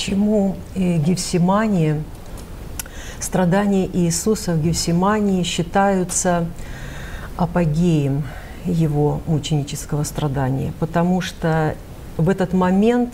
[0.00, 2.02] Почему э, Гефсимания,
[3.18, 6.46] страдания Иисуса в Гефсимании считаются
[7.36, 8.22] апогеем
[8.64, 10.72] его мученического страдания?
[10.80, 11.74] Потому что
[12.16, 13.12] в этот момент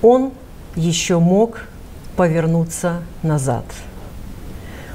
[0.00, 0.32] он
[0.76, 1.66] еще мог
[2.16, 3.66] повернуться назад.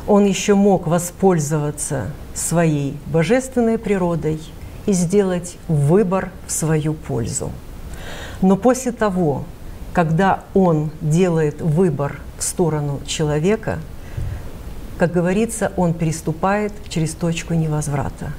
[0.08, 4.42] Он еще мог воспользоваться своей божественной природой
[4.88, 7.52] и сделать выбор в свою пользу.
[8.42, 9.46] Но после того,
[9.94, 13.80] когда он делает выбор в сторону человека,
[14.98, 18.34] как говорится, он переступает через точку невозврата.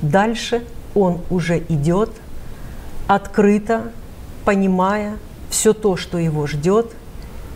[0.00, 0.62] Дальше
[0.94, 2.10] он уже идет
[3.06, 3.90] открыто,
[4.44, 5.16] понимая
[5.50, 6.92] все то, что его ждет,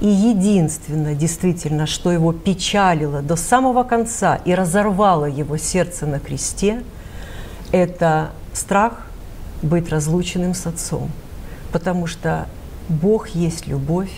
[0.01, 6.85] и единственное, действительно, что его печалило до самого конца и разорвало его сердце на кресте,
[7.73, 9.07] это страх
[9.63, 11.11] быть разлученным с отцом.
[11.73, 12.47] Потому что
[12.89, 14.11] Бог есть любовь,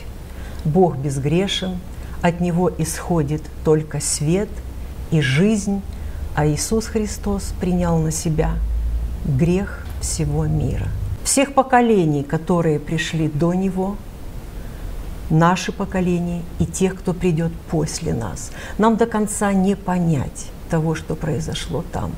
[0.65, 1.79] Бог безгрешен,
[2.23, 4.49] от Него исходит только свет
[5.11, 5.83] и жизнь,
[6.35, 8.55] а Иисус Христос принял на себя
[9.25, 10.89] грех всего мира.
[11.25, 13.97] Всех поколений, которые пришли до Него,
[15.31, 18.51] наши поколения и тех, кто придет после нас.
[18.79, 22.13] Нам до конца не понять того, что произошло там.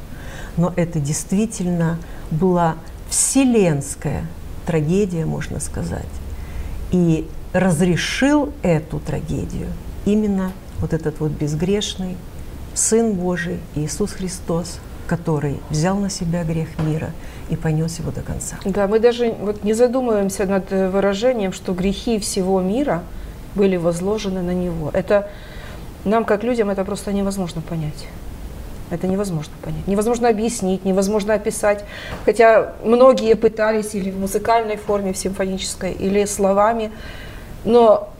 [0.56, 1.98] Но это действительно
[2.30, 2.76] была
[3.08, 4.26] вселенская
[4.66, 6.06] трагедия, можно сказать.
[6.92, 9.68] И разрешил эту трагедию
[10.04, 12.16] именно вот этот вот безгрешный
[12.74, 17.10] Сын Божий Иисус Христос, который взял на себя грех мира
[17.50, 18.56] и понес его до конца.
[18.64, 23.02] Да, мы даже вот не задумываемся над э, выражением, что грехи всего мира
[23.54, 24.90] были возложены на Него.
[24.92, 25.28] Это
[26.04, 28.06] нам, как людям, это просто невозможно понять.
[28.90, 29.86] Это невозможно понять.
[29.86, 31.84] Невозможно объяснить, невозможно описать.
[32.24, 36.90] Хотя многие пытались или в музыкальной форме, в симфонической, или словами.
[37.64, 38.12] Но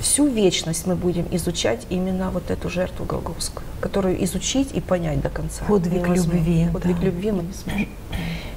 [0.00, 5.28] всю вечность мы будем изучать именно вот эту жертву Голгофскую, которую изучить и понять до
[5.28, 5.64] конца.
[5.66, 6.68] Подвиг любви.
[6.72, 7.06] Подвиг да.
[7.06, 7.88] любви мы не сможем.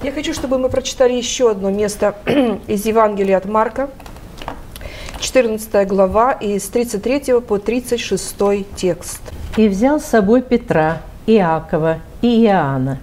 [0.04, 2.16] Я хочу, чтобы мы прочитали еще одно место
[2.68, 3.90] из Евангелия от Марка,
[5.20, 8.36] 14 глава, из 33 по 36
[8.76, 9.22] текст.
[9.58, 13.00] «И взял с собой Петра, Иакова и Иоанна,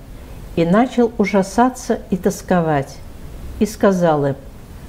[0.56, 2.96] и начал ужасаться и тосковать,
[3.60, 4.34] и сказал им,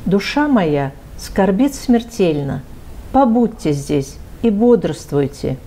[0.06, 2.62] «Душа моя скорбит смертельно,
[3.12, 5.58] побудьте здесь и бодрствуйте».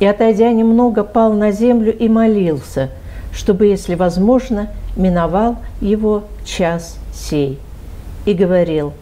[0.00, 2.90] И, отойдя немного, пал на землю и молился,
[3.32, 7.58] чтобы, если возможно, миновал его час сей.
[8.26, 8.92] И говорил,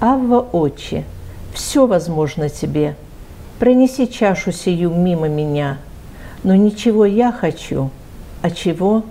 [0.00, 1.04] «Авва, Отче,
[1.52, 2.94] все возможно тебе,
[3.58, 5.78] пронеси чашу сию мимо меня,
[6.42, 7.90] но ничего я хочу,
[8.42, 9.04] а чего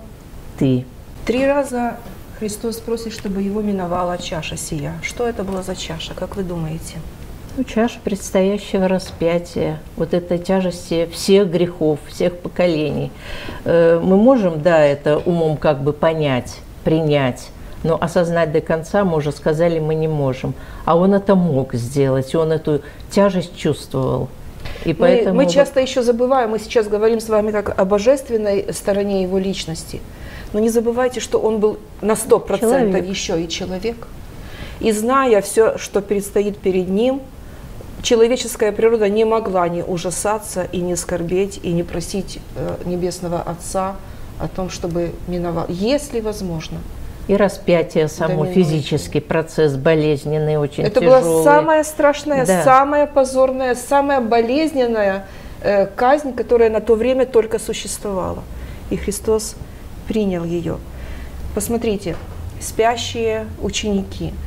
[0.58, 0.84] ты».
[1.26, 1.96] Три раза
[2.38, 4.94] Христос просит, чтобы его миновала чаша сия.
[5.02, 6.96] Что это была за чаша, как вы думаете?
[7.56, 13.10] Ну, чаша предстоящего распятия, вот этой тяжести всех грехов, всех поколений.
[13.64, 17.48] Э, мы можем, да, это умом как бы понять, принять,
[17.82, 20.54] но осознать до конца, мы уже сказали, мы не можем.
[20.84, 24.28] А он это мог сделать, он эту тяжесть чувствовал.
[24.84, 25.36] И поэтому...
[25.36, 29.38] мы, мы часто еще забываем, мы сейчас говорим с вами как о божественной стороне его
[29.38, 30.00] личности.
[30.52, 33.06] Но не забывайте, что он был на 100% человек.
[33.06, 33.96] еще и человек.
[34.80, 37.20] И зная все, что предстоит перед ним,
[38.02, 43.96] человеческая природа не могла не ужасаться и не скорбеть, и не просить э, Небесного Отца
[44.38, 46.78] о том, чтобы миновал, если возможно.
[47.28, 51.22] И распятие само, да, физический процесс болезненный, очень Это тяжелый.
[51.22, 52.64] была самая страшная, да.
[52.64, 55.26] самая позорная, самая болезненная
[55.60, 58.42] э, казнь, которая на то время только существовала.
[58.90, 59.56] И Христос
[60.06, 60.78] принял ее.
[61.54, 62.16] Посмотрите,
[62.60, 64.32] спящие ученики–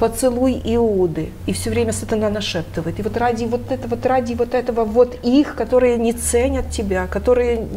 [0.00, 1.28] поцелуй Иуды.
[1.46, 2.98] И все время сатана нашептывает.
[2.98, 7.06] И вот ради вот этого, вот ради вот этого, вот их, которые не ценят тебя,
[7.06, 7.68] которые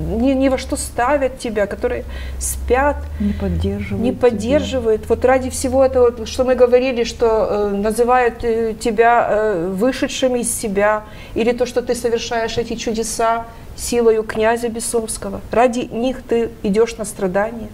[0.00, 2.04] ни, ни во что ставят тебя, которые
[2.38, 5.08] спят, не поддерживают, не поддерживают.
[5.08, 10.52] Вот ради всего этого, что мы говорили, что э, называют э, тебя э, вышедшим из
[10.52, 13.46] себя, или то, что ты совершаешь эти чудеса
[13.76, 15.40] силою князя Бесовского.
[15.50, 17.68] Ради них ты идешь на страдания.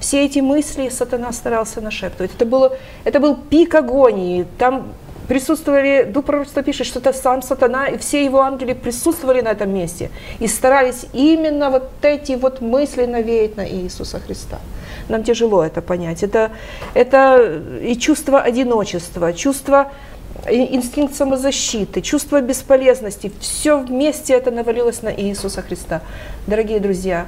[0.00, 2.30] Все эти мысли сатана старался нашептывать.
[2.34, 4.46] Это, было, это был пик агонии.
[4.58, 4.92] Там
[5.28, 9.72] присутствовали, Дух пророчества пишет, что это сам сатана и все его ангели присутствовали на этом
[9.72, 14.58] месте и старались именно вот эти вот мысли навеять на Иисуса Христа.
[15.08, 16.22] Нам тяжело это понять.
[16.22, 16.50] Это,
[16.94, 19.92] это и чувство одиночества, чувство
[20.48, 23.32] инстинкт самозащиты, чувство бесполезности.
[23.40, 26.02] Все вместе это навалилось на Иисуса Христа.
[26.46, 27.26] Дорогие друзья,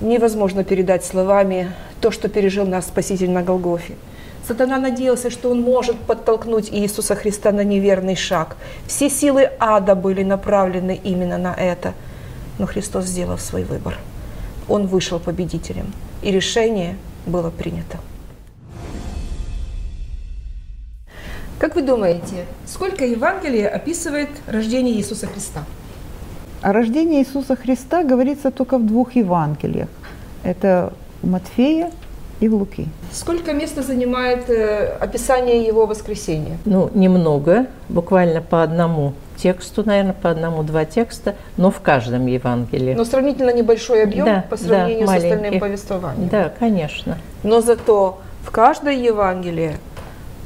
[0.00, 3.94] невозможно передать словами то, что пережил наш Спаситель на Голгофе.
[4.46, 8.56] Сатана надеялся, что он может подтолкнуть Иисуса Христа на неверный шаг.
[8.86, 11.94] Все силы ада были направлены именно на это.
[12.58, 13.98] Но Христос сделал свой выбор.
[14.68, 15.92] Он вышел победителем,
[16.22, 17.98] и решение было принято.
[21.58, 25.64] Как вы думаете, сколько Евангелия описывает рождение Иисуса Христа?
[26.62, 29.88] О рождении Иисуса Христа говорится только в двух Евангелиях.
[30.44, 30.92] Это
[31.22, 31.90] Матфея
[32.40, 32.86] и в Луки.
[33.12, 36.58] Сколько места занимает э, описание его воскресения?
[36.64, 42.94] Ну, немного, буквально по одному тексту, наверное, по одному-два текста, но в каждом Евангелии.
[42.94, 46.28] Но сравнительно небольшой объем Да, по сравнению да, с остальным повествованием.
[46.28, 47.18] Да, конечно.
[47.42, 49.76] Но зато в каждой Евангелии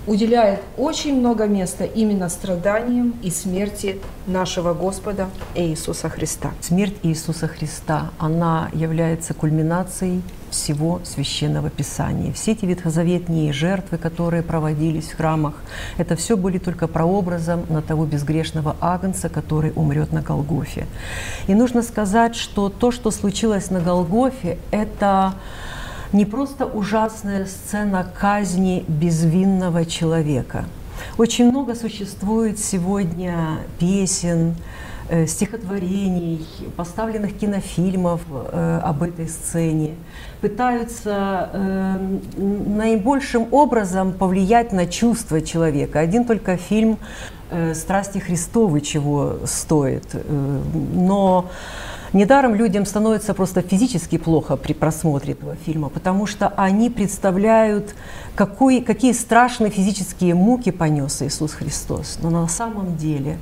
[0.06, 6.50] уделяет очень много места именно страданиям и смерти нашего Господа Иисуса Христа.
[6.60, 12.32] Смерть Иисуса Христа, она является кульминацией всего Священного Писания.
[12.32, 15.54] Все эти ветхозаветные жертвы, которые проводились в храмах,
[15.98, 20.86] это все были только прообразом на того безгрешного агнца, который умрет на Голгофе.
[21.46, 25.34] И нужно сказать, что то, что случилось на Голгофе, это
[26.12, 30.64] не просто ужасная сцена казни безвинного человека.
[31.18, 34.56] Очень много существует сегодня песен,
[35.26, 36.46] стихотворений,
[36.76, 39.94] поставленных кинофильмов э, об этой сцене.
[40.40, 46.00] Пытаются э, наибольшим образом повлиять на чувства человека.
[46.00, 46.98] Один только фильм
[47.50, 50.04] э, «Страсти Христовы» чего стоит.
[50.12, 50.60] Э,
[50.94, 51.50] Но
[52.12, 57.94] Недаром людям становится просто физически плохо при просмотре этого фильма, потому что они представляют,
[58.34, 62.18] какой, какие страшные физические муки понес Иисус Христос.
[62.20, 63.38] Но на самом деле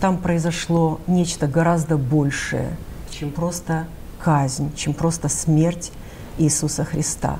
[0.00, 2.76] там произошло нечто гораздо большее,
[3.10, 3.86] чем просто
[4.20, 5.92] казнь, чем просто смерть
[6.38, 7.38] Иисуса Христа.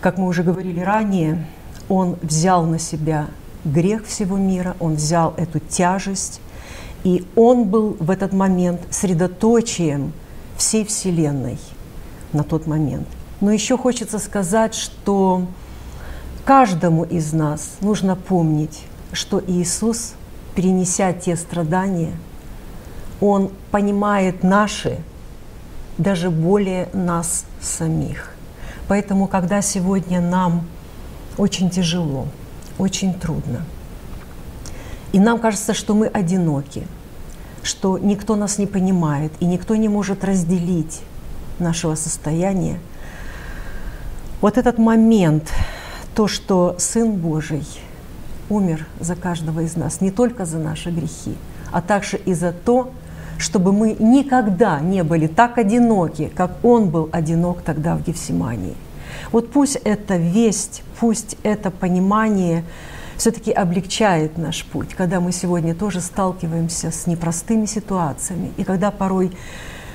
[0.00, 1.46] Как мы уже говорили ранее,
[1.88, 3.28] Он взял на себя
[3.64, 6.40] грех всего мира, Он взял эту тяжесть,
[7.04, 10.12] и Он был в этот момент средоточием
[10.56, 11.58] всей Вселенной
[12.32, 13.06] на тот момент.
[13.40, 15.46] Но еще хочется сказать, что
[16.44, 20.14] каждому из нас нужно помнить, что Иисус,
[20.58, 22.10] перенеся те страдания,
[23.20, 24.98] Он понимает наши
[25.98, 28.34] даже более нас самих.
[28.88, 30.66] Поэтому, когда сегодня нам
[31.36, 32.26] очень тяжело,
[32.76, 33.60] очень трудно,
[35.12, 36.88] и нам кажется, что мы одиноки,
[37.62, 41.02] что никто нас не понимает и никто не может разделить
[41.60, 42.80] нашего состояния.
[44.40, 45.52] Вот этот момент,
[46.16, 47.64] то, что Сын Божий
[48.48, 51.34] умер за каждого из нас, не только за наши грехи,
[51.70, 52.90] а также и за то,
[53.38, 58.74] чтобы мы никогда не были так одиноки, как Он был одинок тогда в Гефсимании.
[59.32, 62.64] Вот пусть эта весть, пусть это понимание
[63.16, 69.32] все-таки облегчает наш путь, когда мы сегодня тоже сталкиваемся с непростыми ситуациями, и когда порой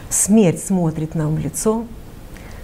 [0.09, 1.85] смерть смотрит нам в лицо,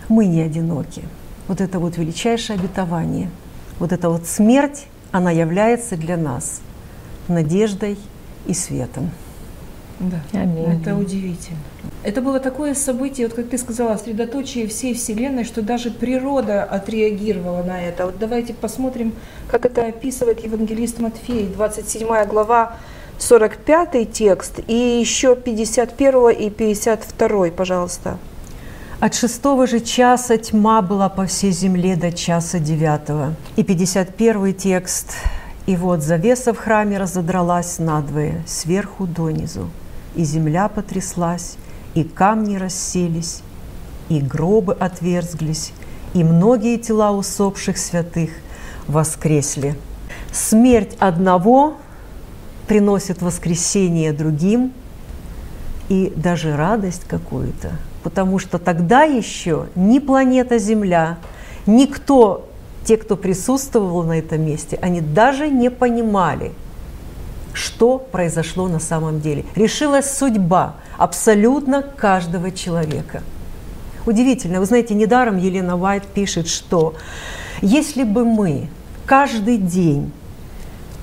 [0.10, 1.04] мы не одиноки.
[1.48, 3.30] Вот это вот величайшее обетование,
[3.80, 6.62] вот эта вот смерть, она является для нас
[7.28, 7.98] надеждой
[8.46, 9.12] и светом.
[10.00, 10.80] Да, Аминь.
[10.82, 11.60] это удивительно.
[12.04, 17.64] Это было такое событие, вот как ты сказала, средоточие всей Вселенной, что даже природа отреагировала
[17.64, 18.06] на это.
[18.06, 19.14] Вот давайте посмотрим,
[19.50, 22.78] как это описывает евангелист Матфей, 27 глава,
[23.18, 28.18] 45 текст, и еще 51 и 52, пожалуйста.
[29.00, 33.34] От шестого же часа тьма была по всей земле до часа девятого.
[33.56, 35.14] И 51 текст.
[35.68, 39.70] И вот завеса в храме разодралась надвое, сверху донизу,
[40.16, 41.56] и земля потряслась,
[41.94, 43.42] и камни расселись,
[44.10, 45.72] и гробы отверзглись,
[46.14, 48.32] и многие тела усопших святых
[48.88, 49.76] воскресли.
[50.34, 51.78] Смерть одного
[52.68, 54.74] приносит воскресение другим
[55.88, 57.72] и даже радость какую-то,
[58.04, 61.18] потому что тогда еще ни планета Земля,
[61.66, 62.46] никто,
[62.86, 66.52] те, кто присутствовал на этом месте, они даже не понимали,
[67.54, 69.46] что произошло на самом деле.
[69.56, 73.22] Решилась судьба абсолютно каждого человека.
[74.06, 76.96] Удивительно, вы знаете, недаром Елена Уайт пишет, что
[77.62, 78.70] если бы мы
[79.06, 80.12] каждый день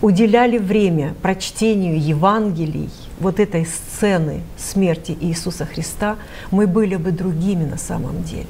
[0.00, 6.16] уделяли время прочтению Евангелий, вот этой сцены смерти Иисуса Христа,
[6.50, 8.46] мы были бы другими на самом деле.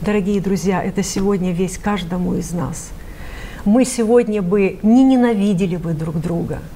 [0.00, 2.90] Дорогие друзья, это сегодня весь каждому из нас.
[3.64, 6.58] Мы сегодня бы не ненавидели бы друг друга–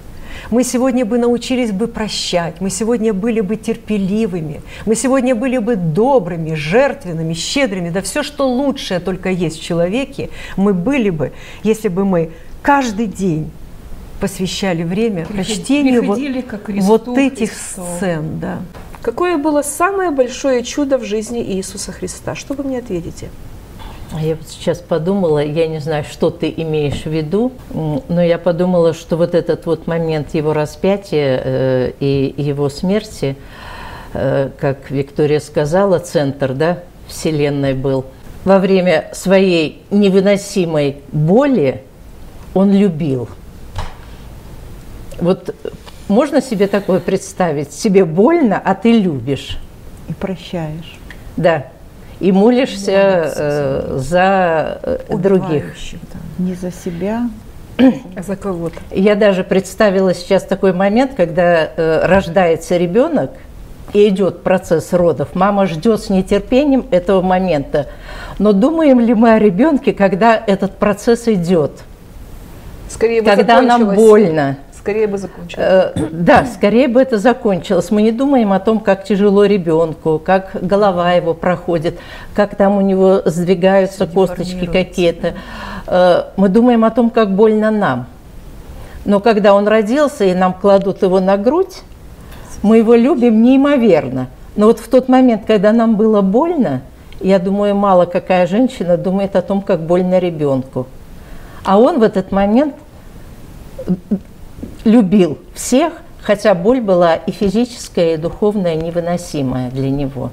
[0.51, 5.77] мы сегодня бы научились бы прощать, мы сегодня были бы терпеливыми, мы сегодня были бы
[5.77, 11.89] добрыми, жертвенными, щедрыми, да все, что лучшее только есть в человеке, мы были бы, если
[11.89, 12.31] бы мы
[12.63, 13.51] каждый день
[14.21, 16.19] посвящали время прочтению вот,
[17.07, 17.83] вот этих Христу.
[17.97, 18.41] сцен.
[18.41, 18.59] Да.
[19.03, 22.35] Какое было самое большое чудо в жизни Иисуса Христа?
[22.35, 23.29] Что вы мне ответите?
[24.21, 28.95] Я вот сейчас подумала, я не знаю, что ты имеешь в виду, но я подумала,
[28.95, 33.37] что вот этот вот момент его распятия э, и его смерти,
[34.15, 38.07] э, как Виктория сказала, центр да, Вселенной был.
[38.45, 41.83] Во время своей невыносимой боли
[42.55, 43.29] он любил.
[45.21, 45.55] Вот
[46.09, 47.73] можно себе такое представить?
[47.73, 49.59] Себе больно, а ты любишь.
[50.09, 50.99] И прощаешь.
[51.37, 51.67] Да
[52.21, 55.75] и молишься э, за э, других.
[56.39, 57.29] Не за себя,
[57.79, 58.77] а за кого-то.
[58.91, 63.33] Я даже представила сейчас такой момент, когда э, рождается ребенок
[63.93, 65.35] и идет процесс родов.
[65.35, 67.89] Мама ждет с нетерпением этого момента.
[68.39, 71.73] Но думаем ли мы о ребенке, когда этот процесс идет?
[72.89, 75.67] Скорее когда нам больно скорее бы закончилось.
[75.69, 77.91] Э, да, скорее бы это закончилось.
[77.91, 81.99] Мы не думаем о том, как тяжело ребенку, как голова его проходит,
[82.35, 85.35] как там у него сдвигаются косточки какие-то.
[85.89, 88.07] Э, мы думаем о том, как больно нам.
[89.05, 91.83] Но когда он родился и нам кладут его на грудь,
[92.63, 94.29] мы его любим неимоверно.
[94.55, 96.83] Но вот в тот момент, когда нам было больно,
[97.21, 100.87] я думаю, мало какая женщина думает о том, как больно ребенку.
[101.65, 102.75] А он в этот момент
[104.87, 110.31] любил всех, хотя боль была и физическая, и духовная невыносимая для него.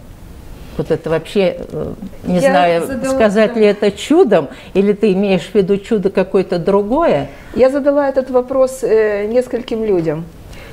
[0.77, 1.93] Вот это вообще, э,
[2.23, 6.57] не Я знаю, задала, сказать ли это чудом, или ты имеешь в виду чудо какое-то
[6.57, 7.29] другое?
[7.55, 10.25] Я задала этот вопрос э, нескольким людям,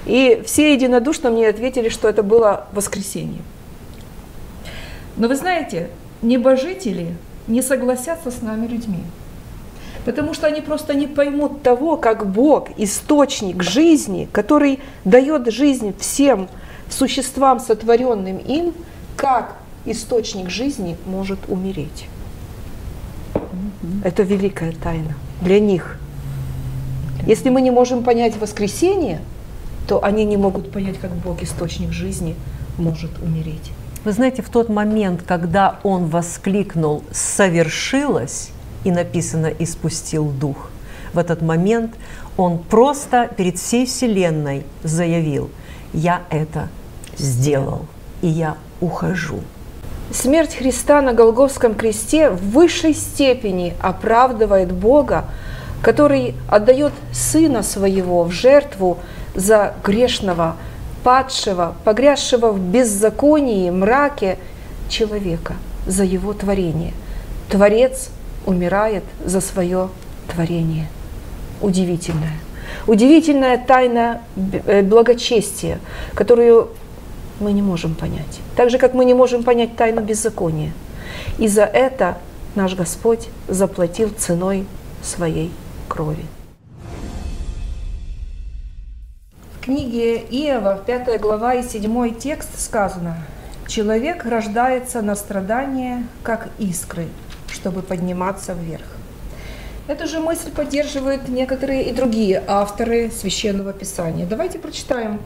[0.06, 3.42] и все единодушно мне ответили, что это было воскресенье.
[5.16, 5.88] Но вы знаете,
[6.22, 7.08] небожители
[7.46, 9.02] не согласятся с нами людьми.
[10.04, 16.48] Потому что они просто не поймут того, как Бог, источник жизни, который дает жизнь всем
[16.88, 18.74] существам, сотворенным им,
[19.16, 22.06] как источник жизни может умереть.
[24.04, 25.98] Это великая тайна для них.
[27.26, 29.20] Если мы не можем понять воскресение,
[29.86, 32.34] то они не могут понять, как Бог, источник жизни,
[32.78, 33.72] может умереть.
[34.04, 38.50] Вы знаете, в тот момент, когда он воскликнул «совершилось»,
[38.84, 40.70] и написано «и спустил дух».
[41.12, 41.94] В этот момент
[42.36, 45.50] он просто перед всей Вселенной заявил
[45.92, 46.68] «Я это
[47.18, 47.86] сделал,
[48.22, 49.40] и я ухожу».
[50.12, 55.26] Смерть Христа на Голговском кресте в высшей степени оправдывает Бога,
[55.82, 58.98] который отдает Сына Своего в жертву
[59.34, 60.56] за грешного,
[61.04, 64.38] падшего, погрязшего в беззаконии, мраке
[64.88, 65.54] человека,
[65.86, 66.92] за его творение.
[67.48, 68.10] Творец
[68.46, 69.88] умирает за свое
[70.28, 70.88] творение.
[71.60, 72.38] Удивительное.
[72.86, 75.80] Удивительная тайна э, благочестия,
[76.14, 76.70] которую
[77.40, 78.40] мы не можем понять.
[78.56, 80.72] Так же, как мы не можем понять тайну беззакония.
[81.38, 82.18] И за это
[82.54, 84.66] наш Господь заплатил ценой
[85.02, 85.50] своей
[85.88, 86.24] крови.
[89.54, 93.18] В книге Иова, 5 глава и 7 текст сказано,
[93.66, 97.08] «Человек рождается на страдания, как искры,
[97.52, 98.84] чтобы подниматься вверх.
[99.90, 104.24] Эту же мысль поддерживают некоторые и другие авторы Священного Писания.
[104.24, 105.18] Давайте прочитаем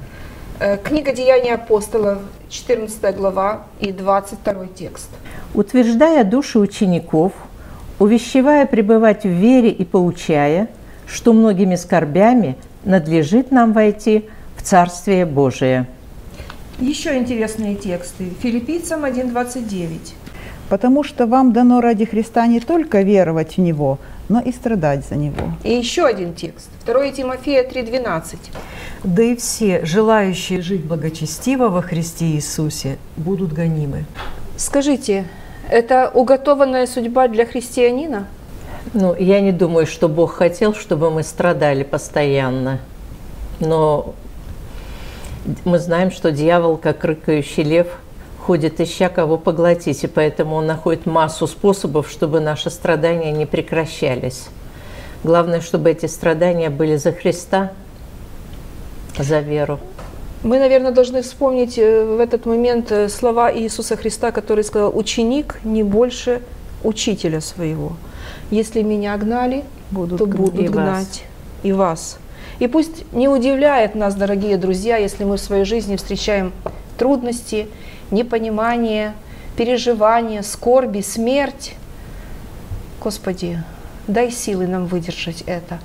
[0.58, 5.10] э, Книга Деяния апостолов, 14 глава и 22 текст.
[5.52, 7.32] «Утверждая души учеников,
[7.98, 10.68] увещевая пребывать в вере и поучая,
[11.06, 15.86] что многими скорбями надлежит нам войти в Царствие Божие».
[16.80, 18.30] Еще интересные тексты.
[18.40, 20.14] Филиппийцам 1.29
[20.68, 23.98] потому что вам дано ради Христа не только веровать в Него,
[24.28, 25.52] но и страдать за Него.
[25.62, 28.36] И еще один текст, 2 Тимофея 3,12.
[29.04, 34.06] «Да и все, желающие жить благочестиво во Христе Иисусе, будут гонимы».
[34.56, 35.26] Скажите,
[35.70, 38.26] это уготованная судьба для христианина?
[38.92, 42.80] Ну, я не думаю, что Бог хотел, чтобы мы страдали постоянно.
[43.60, 44.14] Но
[45.64, 47.88] мы знаем, что дьявол, как рыкающий лев–
[48.44, 54.48] ходит ища кого поглотить, и поэтому он находит массу способов, чтобы наши страдания не прекращались.
[55.24, 57.72] Главное, чтобы эти страдания были за Христа,
[59.18, 59.80] за веру.
[60.42, 65.58] Мы, наверное, должны вспомнить э, в этот момент э, слова Иисуса Христа, который сказал, ученик
[65.64, 66.42] не больше
[66.82, 67.92] учителя своего.
[68.50, 70.74] Если меня гнали, Будут то будут и вас.
[70.74, 71.24] гнать
[71.62, 72.18] и вас.
[72.58, 76.52] И пусть не удивляет нас, дорогие друзья, если мы в своей жизни встречаем
[76.98, 77.68] трудности,
[78.10, 79.14] непонимание,
[79.56, 81.74] переживания, скорби, смерть.
[83.02, 83.62] Господи,
[84.06, 85.78] дай силы нам выдержать это.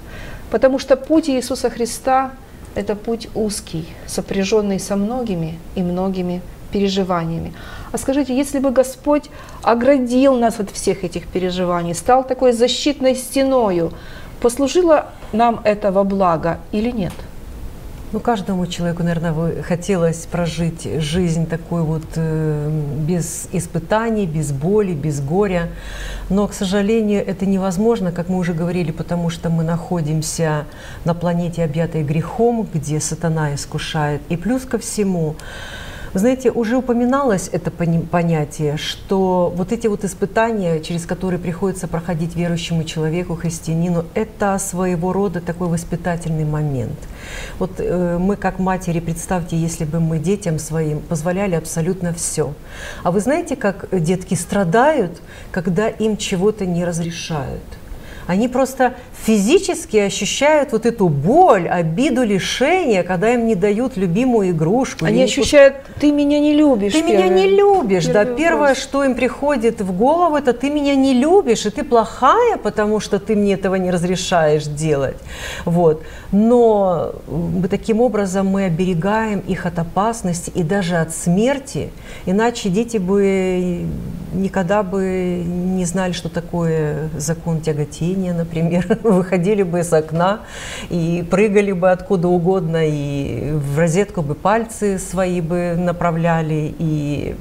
[0.51, 2.31] Потому что путь Иисуса Христа–
[2.75, 6.41] это путь узкий, сопряженный со многими и многими
[6.71, 7.53] переживаниями.
[7.91, 9.29] А скажите, если бы Господь
[9.63, 13.91] оградил нас от всех этих переживаний, стал такой защитной стеною,
[14.41, 17.13] послужило нам это во благо или нет?
[18.11, 22.69] Ну, каждому человеку, наверное, вы- хотелось прожить жизнь такой вот э,
[23.07, 25.69] без испытаний, без боли, без горя.
[26.27, 30.65] Но, к сожалению, это невозможно, как мы уже говорили, потому что мы находимся
[31.05, 34.21] на планете, объятой грехом, где сатана искушает.
[34.29, 35.35] И плюс ко всему,
[36.13, 42.35] вы знаете, уже упоминалось это понятие, что вот эти вот испытания, через которые приходится проходить
[42.35, 46.97] верующему человеку, христианину, это своего рода такой воспитательный момент.
[47.59, 52.53] Вот э, мы как матери, представьте, если бы мы детям своим позволяли абсолютно все.
[53.03, 57.61] А вы знаете, как детки страдают, когда им чего-то не разрешают?
[58.29, 58.93] Они просто
[59.25, 65.05] физически ощущают вот эту боль, обиду, лишение, когда им не дают любимую игрушку.
[65.05, 66.93] Они ощущают, ты меня не любишь.
[66.93, 67.35] ты меня первое.
[67.35, 68.25] не любишь, да.
[68.25, 68.83] первый Первое, вопрос.
[68.83, 73.17] что им приходит в голову, это ты меня не любишь, и ты плохая, потому что
[73.17, 75.17] ты мне этого не разрешаешь делать.
[75.65, 76.03] Вот.
[76.31, 81.89] Но м, таким образом мы оберегаем их от опасности и даже от смерти,
[82.27, 83.87] иначе дети бы
[84.33, 90.41] никогда бы не знали, что такое закон тяготения, например, выходили бы из окна
[90.89, 97.35] и прыгали бы откуда угодно, и в розетку бы пальцы свои бы направляли, и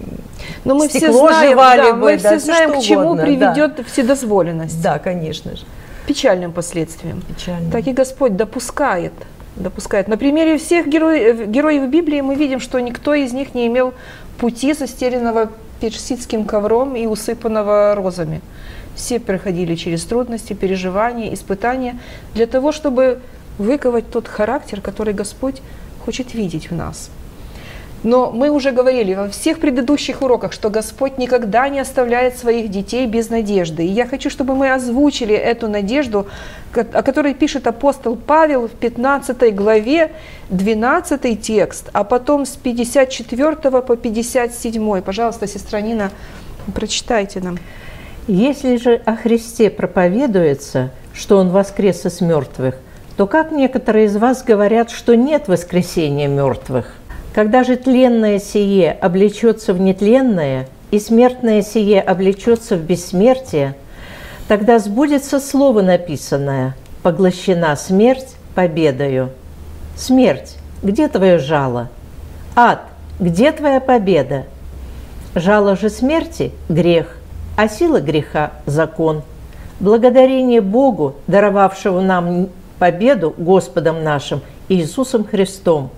[0.64, 3.16] Но мы все стекло знаем, жевали да, бы, мы да, все знаем, к чему угодно,
[3.16, 3.52] да.
[3.52, 4.82] приведет вседозволенность.
[4.82, 5.64] да, конечно же,
[6.06, 7.22] Печальным последствиям.
[7.22, 7.70] печально.
[7.70, 9.12] Так и Господь допускает.
[9.56, 10.08] допускает.
[10.08, 13.92] На примере всех героев, героев Библии мы видим, что никто из них не имел
[14.38, 15.50] пути, застеленного
[15.80, 18.40] персидским ковром и усыпанного розами.
[18.98, 22.00] Все проходили через трудности, переживания, испытания
[22.34, 23.20] для того, чтобы
[23.56, 25.62] выковать тот характер, который Господь
[26.04, 27.10] хочет видеть в нас.
[28.02, 33.06] Но мы уже говорили во всех предыдущих уроках, что Господь никогда не оставляет своих детей
[33.06, 33.84] без надежды.
[33.84, 36.26] И я хочу, чтобы мы озвучили эту надежду,
[36.74, 40.10] о которой пишет апостол Павел в 15 главе,
[40.50, 45.02] 12 текст, а потом с 54 по 57.
[45.02, 46.10] Пожалуйста, сестра Нина,
[46.74, 47.58] прочитайте нам.
[48.28, 52.74] Если же о Христе проповедуется, что Он воскрес из мертвых,
[53.16, 56.92] то как некоторые из вас говорят, что нет воскресения мертвых?
[57.34, 63.74] Когда же тленное сие облечется в нетленное, и смертное сие облечется в бессмертие,
[64.46, 69.30] тогда сбудется слово написанное «Поглощена смерть победою».
[69.96, 71.88] Смерть, где твое жало?
[72.54, 72.82] Ад,
[73.18, 74.44] где твоя победа?
[75.34, 77.17] Жало же смерти– грех,
[77.58, 79.22] а сила греха– закон.
[79.80, 85.90] Благодарение Богу, даровавшему нам победу Господом нашим Иисусом Христом.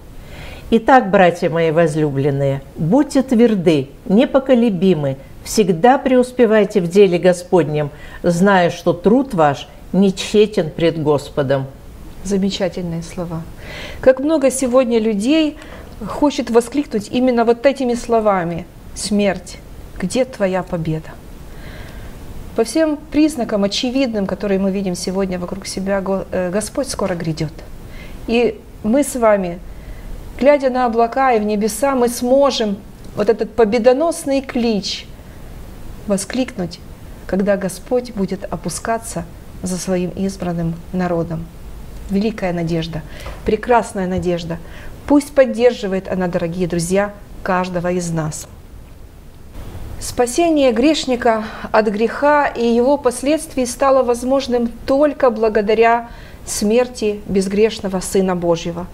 [0.71, 7.91] Итак, братья мои возлюбленные, будьте тверды, непоколебимы, всегда преуспевайте в деле Господнем,
[8.23, 11.67] зная, что труд ваш не тщетен пред Господом.
[12.25, 13.43] Замечательные слова.
[14.01, 15.59] Как много сегодня людей
[16.09, 18.65] хочет воскликнуть именно вот этими словами.
[18.95, 19.59] Смерть,
[19.99, 21.11] где твоя победа?
[22.57, 27.53] По всем признакам очевидным, которые мы видим сегодня вокруг себя, э, Господь скоро грядет.
[28.27, 29.61] И мы с вами,
[30.39, 32.77] глядя на облака и в небеса, мы сможем
[33.15, 35.07] вот этот победоносный клич
[36.07, 36.81] воскликнуть,
[37.27, 39.25] когда Господь будет опускаться
[39.63, 41.47] за своим избранным народом.
[42.11, 43.03] Великая надежда,
[43.45, 44.59] прекрасная надежда.
[45.07, 48.49] Пусть поддерживает она, дорогие друзья, каждого из нас.
[50.01, 56.09] Спасение грешника от греха и его последствий стало возможным только благодаря
[56.47, 58.87] смерти безгрешного Сына Божьего.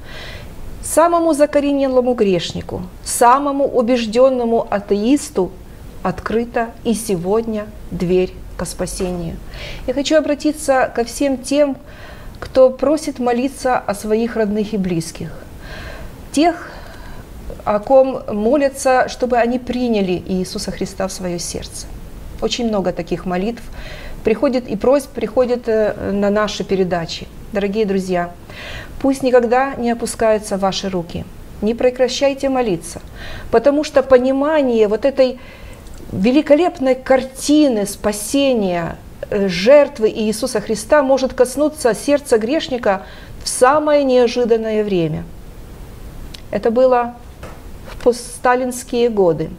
[0.82, 5.52] Самому закоренелому грешнику, самому убежденному атеисту
[6.02, 9.36] открыта и сегодня дверь ко спасению.
[9.86, 11.76] Я хочу обратиться ко всем тем,
[12.40, 15.30] кто просит молиться о своих родных и близких.
[16.32, 16.72] Тех,
[17.64, 21.86] о ком молятся, чтобы они приняли Иисуса Христа в свое сердце.
[22.40, 23.62] Очень много таких молитв
[24.24, 27.26] приходит и просьб приходит э, на наши передачи.
[27.52, 28.32] Дорогие друзья,
[29.00, 31.24] пусть никогда не опускаются ваши руки.
[31.62, 33.00] Не прекращайте молиться,
[33.50, 35.38] потому что понимание вот этой
[36.12, 38.96] великолепной картины спасения,
[39.30, 43.02] э, жертвы Иисуса Христа может коснуться сердца грешника
[43.42, 45.24] в самое неожиданное время.
[46.50, 47.14] Это было
[48.06, 49.50] постсталинские годы.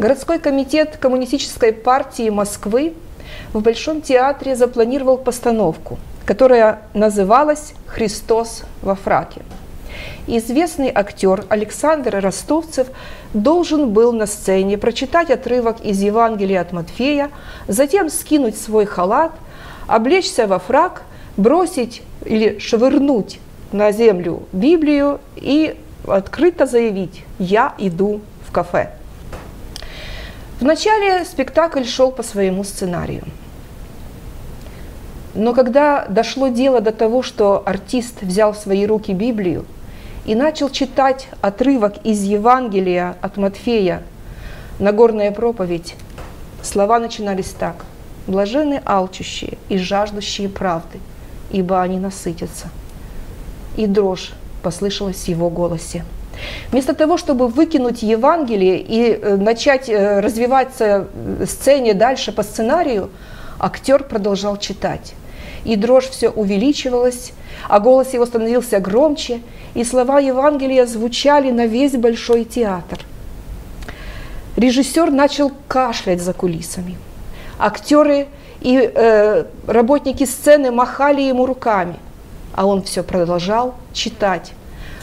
[0.00, 2.94] Городской комитет Коммунистической партии Москвы
[3.52, 9.42] в Большом театре запланировал постановку, которая называлась «Христос во фраке».
[10.26, 12.88] Известный актер Александр Ростовцев
[13.32, 17.30] должен был на сцене прочитать отрывок из Евангелия от Матфея,
[17.68, 19.30] затем скинуть свой халат,
[19.86, 21.02] облечься во фрак,
[21.36, 23.38] бросить или швырнуть
[23.70, 25.76] на землю Библию и
[26.10, 28.92] открыто заявить «Я иду в кафе».
[30.60, 33.24] Вначале спектакль шел по своему сценарию.
[35.34, 39.66] Но когда дошло дело до того, что артист взял в свои руки Библию
[40.24, 44.02] и начал читать отрывок из Евангелия от Матфея,
[44.78, 45.96] Нагорная проповедь,
[46.62, 47.84] слова начинались так.
[48.28, 51.00] «Блажены алчущие и жаждущие правды,
[51.50, 52.68] ибо они насытятся».
[53.76, 56.04] И дрожь послышалась в его голосе.
[56.70, 61.08] Вместо того, чтобы выкинуть Евангелие и э, начать э, развиваться
[61.46, 63.10] сцене дальше по сценарию,
[63.58, 65.14] актер продолжал читать.
[65.64, 67.32] И дрожь все увеличивалась,
[67.68, 69.40] а голос его становился громче,
[69.74, 73.00] и слова Евангелия звучали на весь большой театр.
[74.56, 76.96] Режиссер начал кашлять за кулисами.
[77.58, 78.28] Актеры
[78.60, 81.96] и э, работники сцены махали ему руками,
[82.58, 84.52] а он все продолжал читать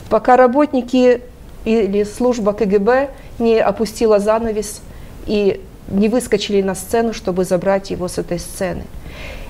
[0.09, 1.21] пока работники
[1.63, 4.81] или служба КГБ не опустила занавес
[5.25, 8.83] и не выскочили на сцену, чтобы забрать его с этой сцены.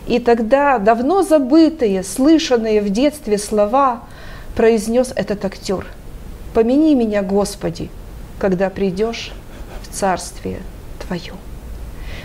[0.05, 4.03] И тогда давно забытые, слышанные в детстве слова
[4.55, 5.87] произнес этот актер.
[6.53, 7.89] «Помяни меня, Господи,
[8.37, 9.31] когда придешь
[9.81, 10.59] в Царствие
[11.07, 11.33] Твое».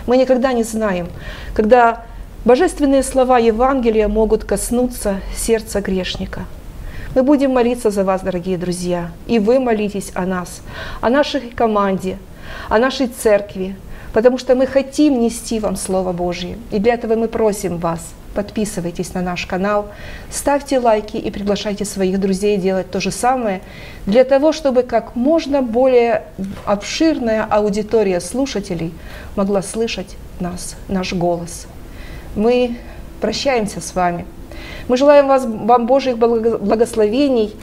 [0.05, 1.07] Мы никогда не знаем,
[1.55, 2.05] когда
[2.45, 6.45] божественные слова Евангелия могут коснуться сердца грешника–
[7.13, 10.61] мы будем молиться за вас, дорогие друзья, и вы молитесь о нас,
[11.01, 12.17] о нашей команде,
[12.69, 13.75] о нашей церкви,
[14.13, 16.57] потому что мы хотим нести вам Слово Божье.
[16.71, 19.89] И для этого мы просим вас, подписывайтесь на наш канал,
[20.29, 23.59] ставьте лайки и приглашайте своих друзей делать то же самое,
[24.05, 26.23] для того, чтобы как можно более
[26.63, 28.93] обширная аудитория слушателей
[29.35, 31.67] могла слышать нас, наш голос.
[32.35, 32.77] Мы
[33.19, 34.25] прощаемся с вами.
[34.87, 37.55] Мы желаем вас, вам Божьих благословений,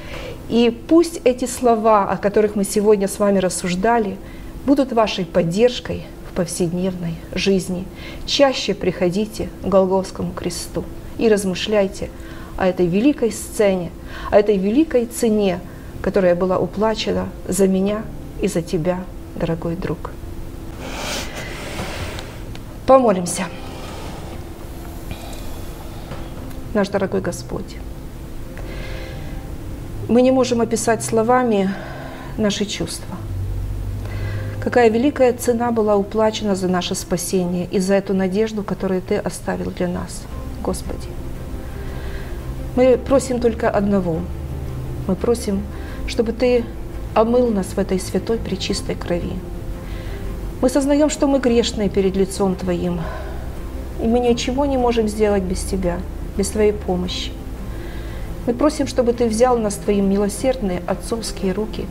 [0.48, 4.16] и пусть эти слова, о которых мы сегодня с вами рассуждали,
[4.64, 7.84] будут вашей поддержкой в повседневной жизни.
[8.26, 10.84] Чаще приходите к Голговскому кресту
[11.18, 12.08] и размышляйте
[12.56, 13.90] о этой великой сцене,
[14.30, 15.60] о этой великой цене,
[16.02, 18.02] которая была уплачена за меня
[18.40, 19.00] и за тебя,
[19.36, 20.10] дорогой друг.
[22.86, 23.44] Помолимся
[26.74, 27.76] наш дорогой Господь.
[30.08, 31.70] Мы не можем описать словами
[32.36, 33.16] наши чувства.
[34.60, 39.70] Какая великая цена была уплачена за наше спасение и за эту надежду, которую Ты оставил
[39.70, 40.22] для нас,
[40.62, 41.08] Господи.
[42.76, 44.20] Мы просим только одного.
[45.06, 45.62] Мы просим,
[46.06, 46.64] чтобы Ты
[47.14, 49.32] омыл нас в этой святой пречистой крови.
[50.60, 53.00] Мы сознаем, что мы грешные перед лицом Твоим,
[54.02, 55.98] и мы ничего не можем сделать без Тебя–
[56.38, 57.32] без Твоей помощи.
[58.46, 61.84] Мы просим, чтобы Ты взял нас в Твои милосердные отцовские руки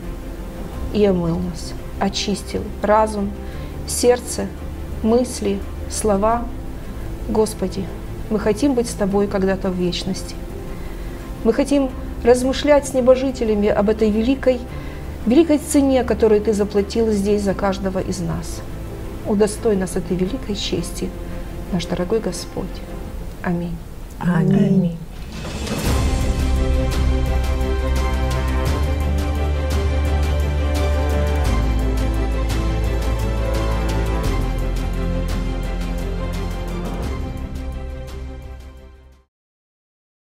[0.92, 3.30] и омыл нас, очистил разум,
[3.86, 4.46] сердце,
[5.02, 6.48] мысли, слова.
[7.28, 7.84] Господи,
[8.30, 10.34] мы хотим быть с Тобой когда-то в вечности.
[11.44, 11.90] Мы хотим
[12.24, 14.58] размышлять с небожителями об этой великой,
[15.26, 18.62] великой цене, которую Ты заплатил здесь за каждого из нас.
[19.26, 21.10] Удостой нас этой великой чести,
[21.70, 22.66] наш дорогой Господь.
[23.42, 23.76] Аминь.
[24.20, 24.96] Аминь.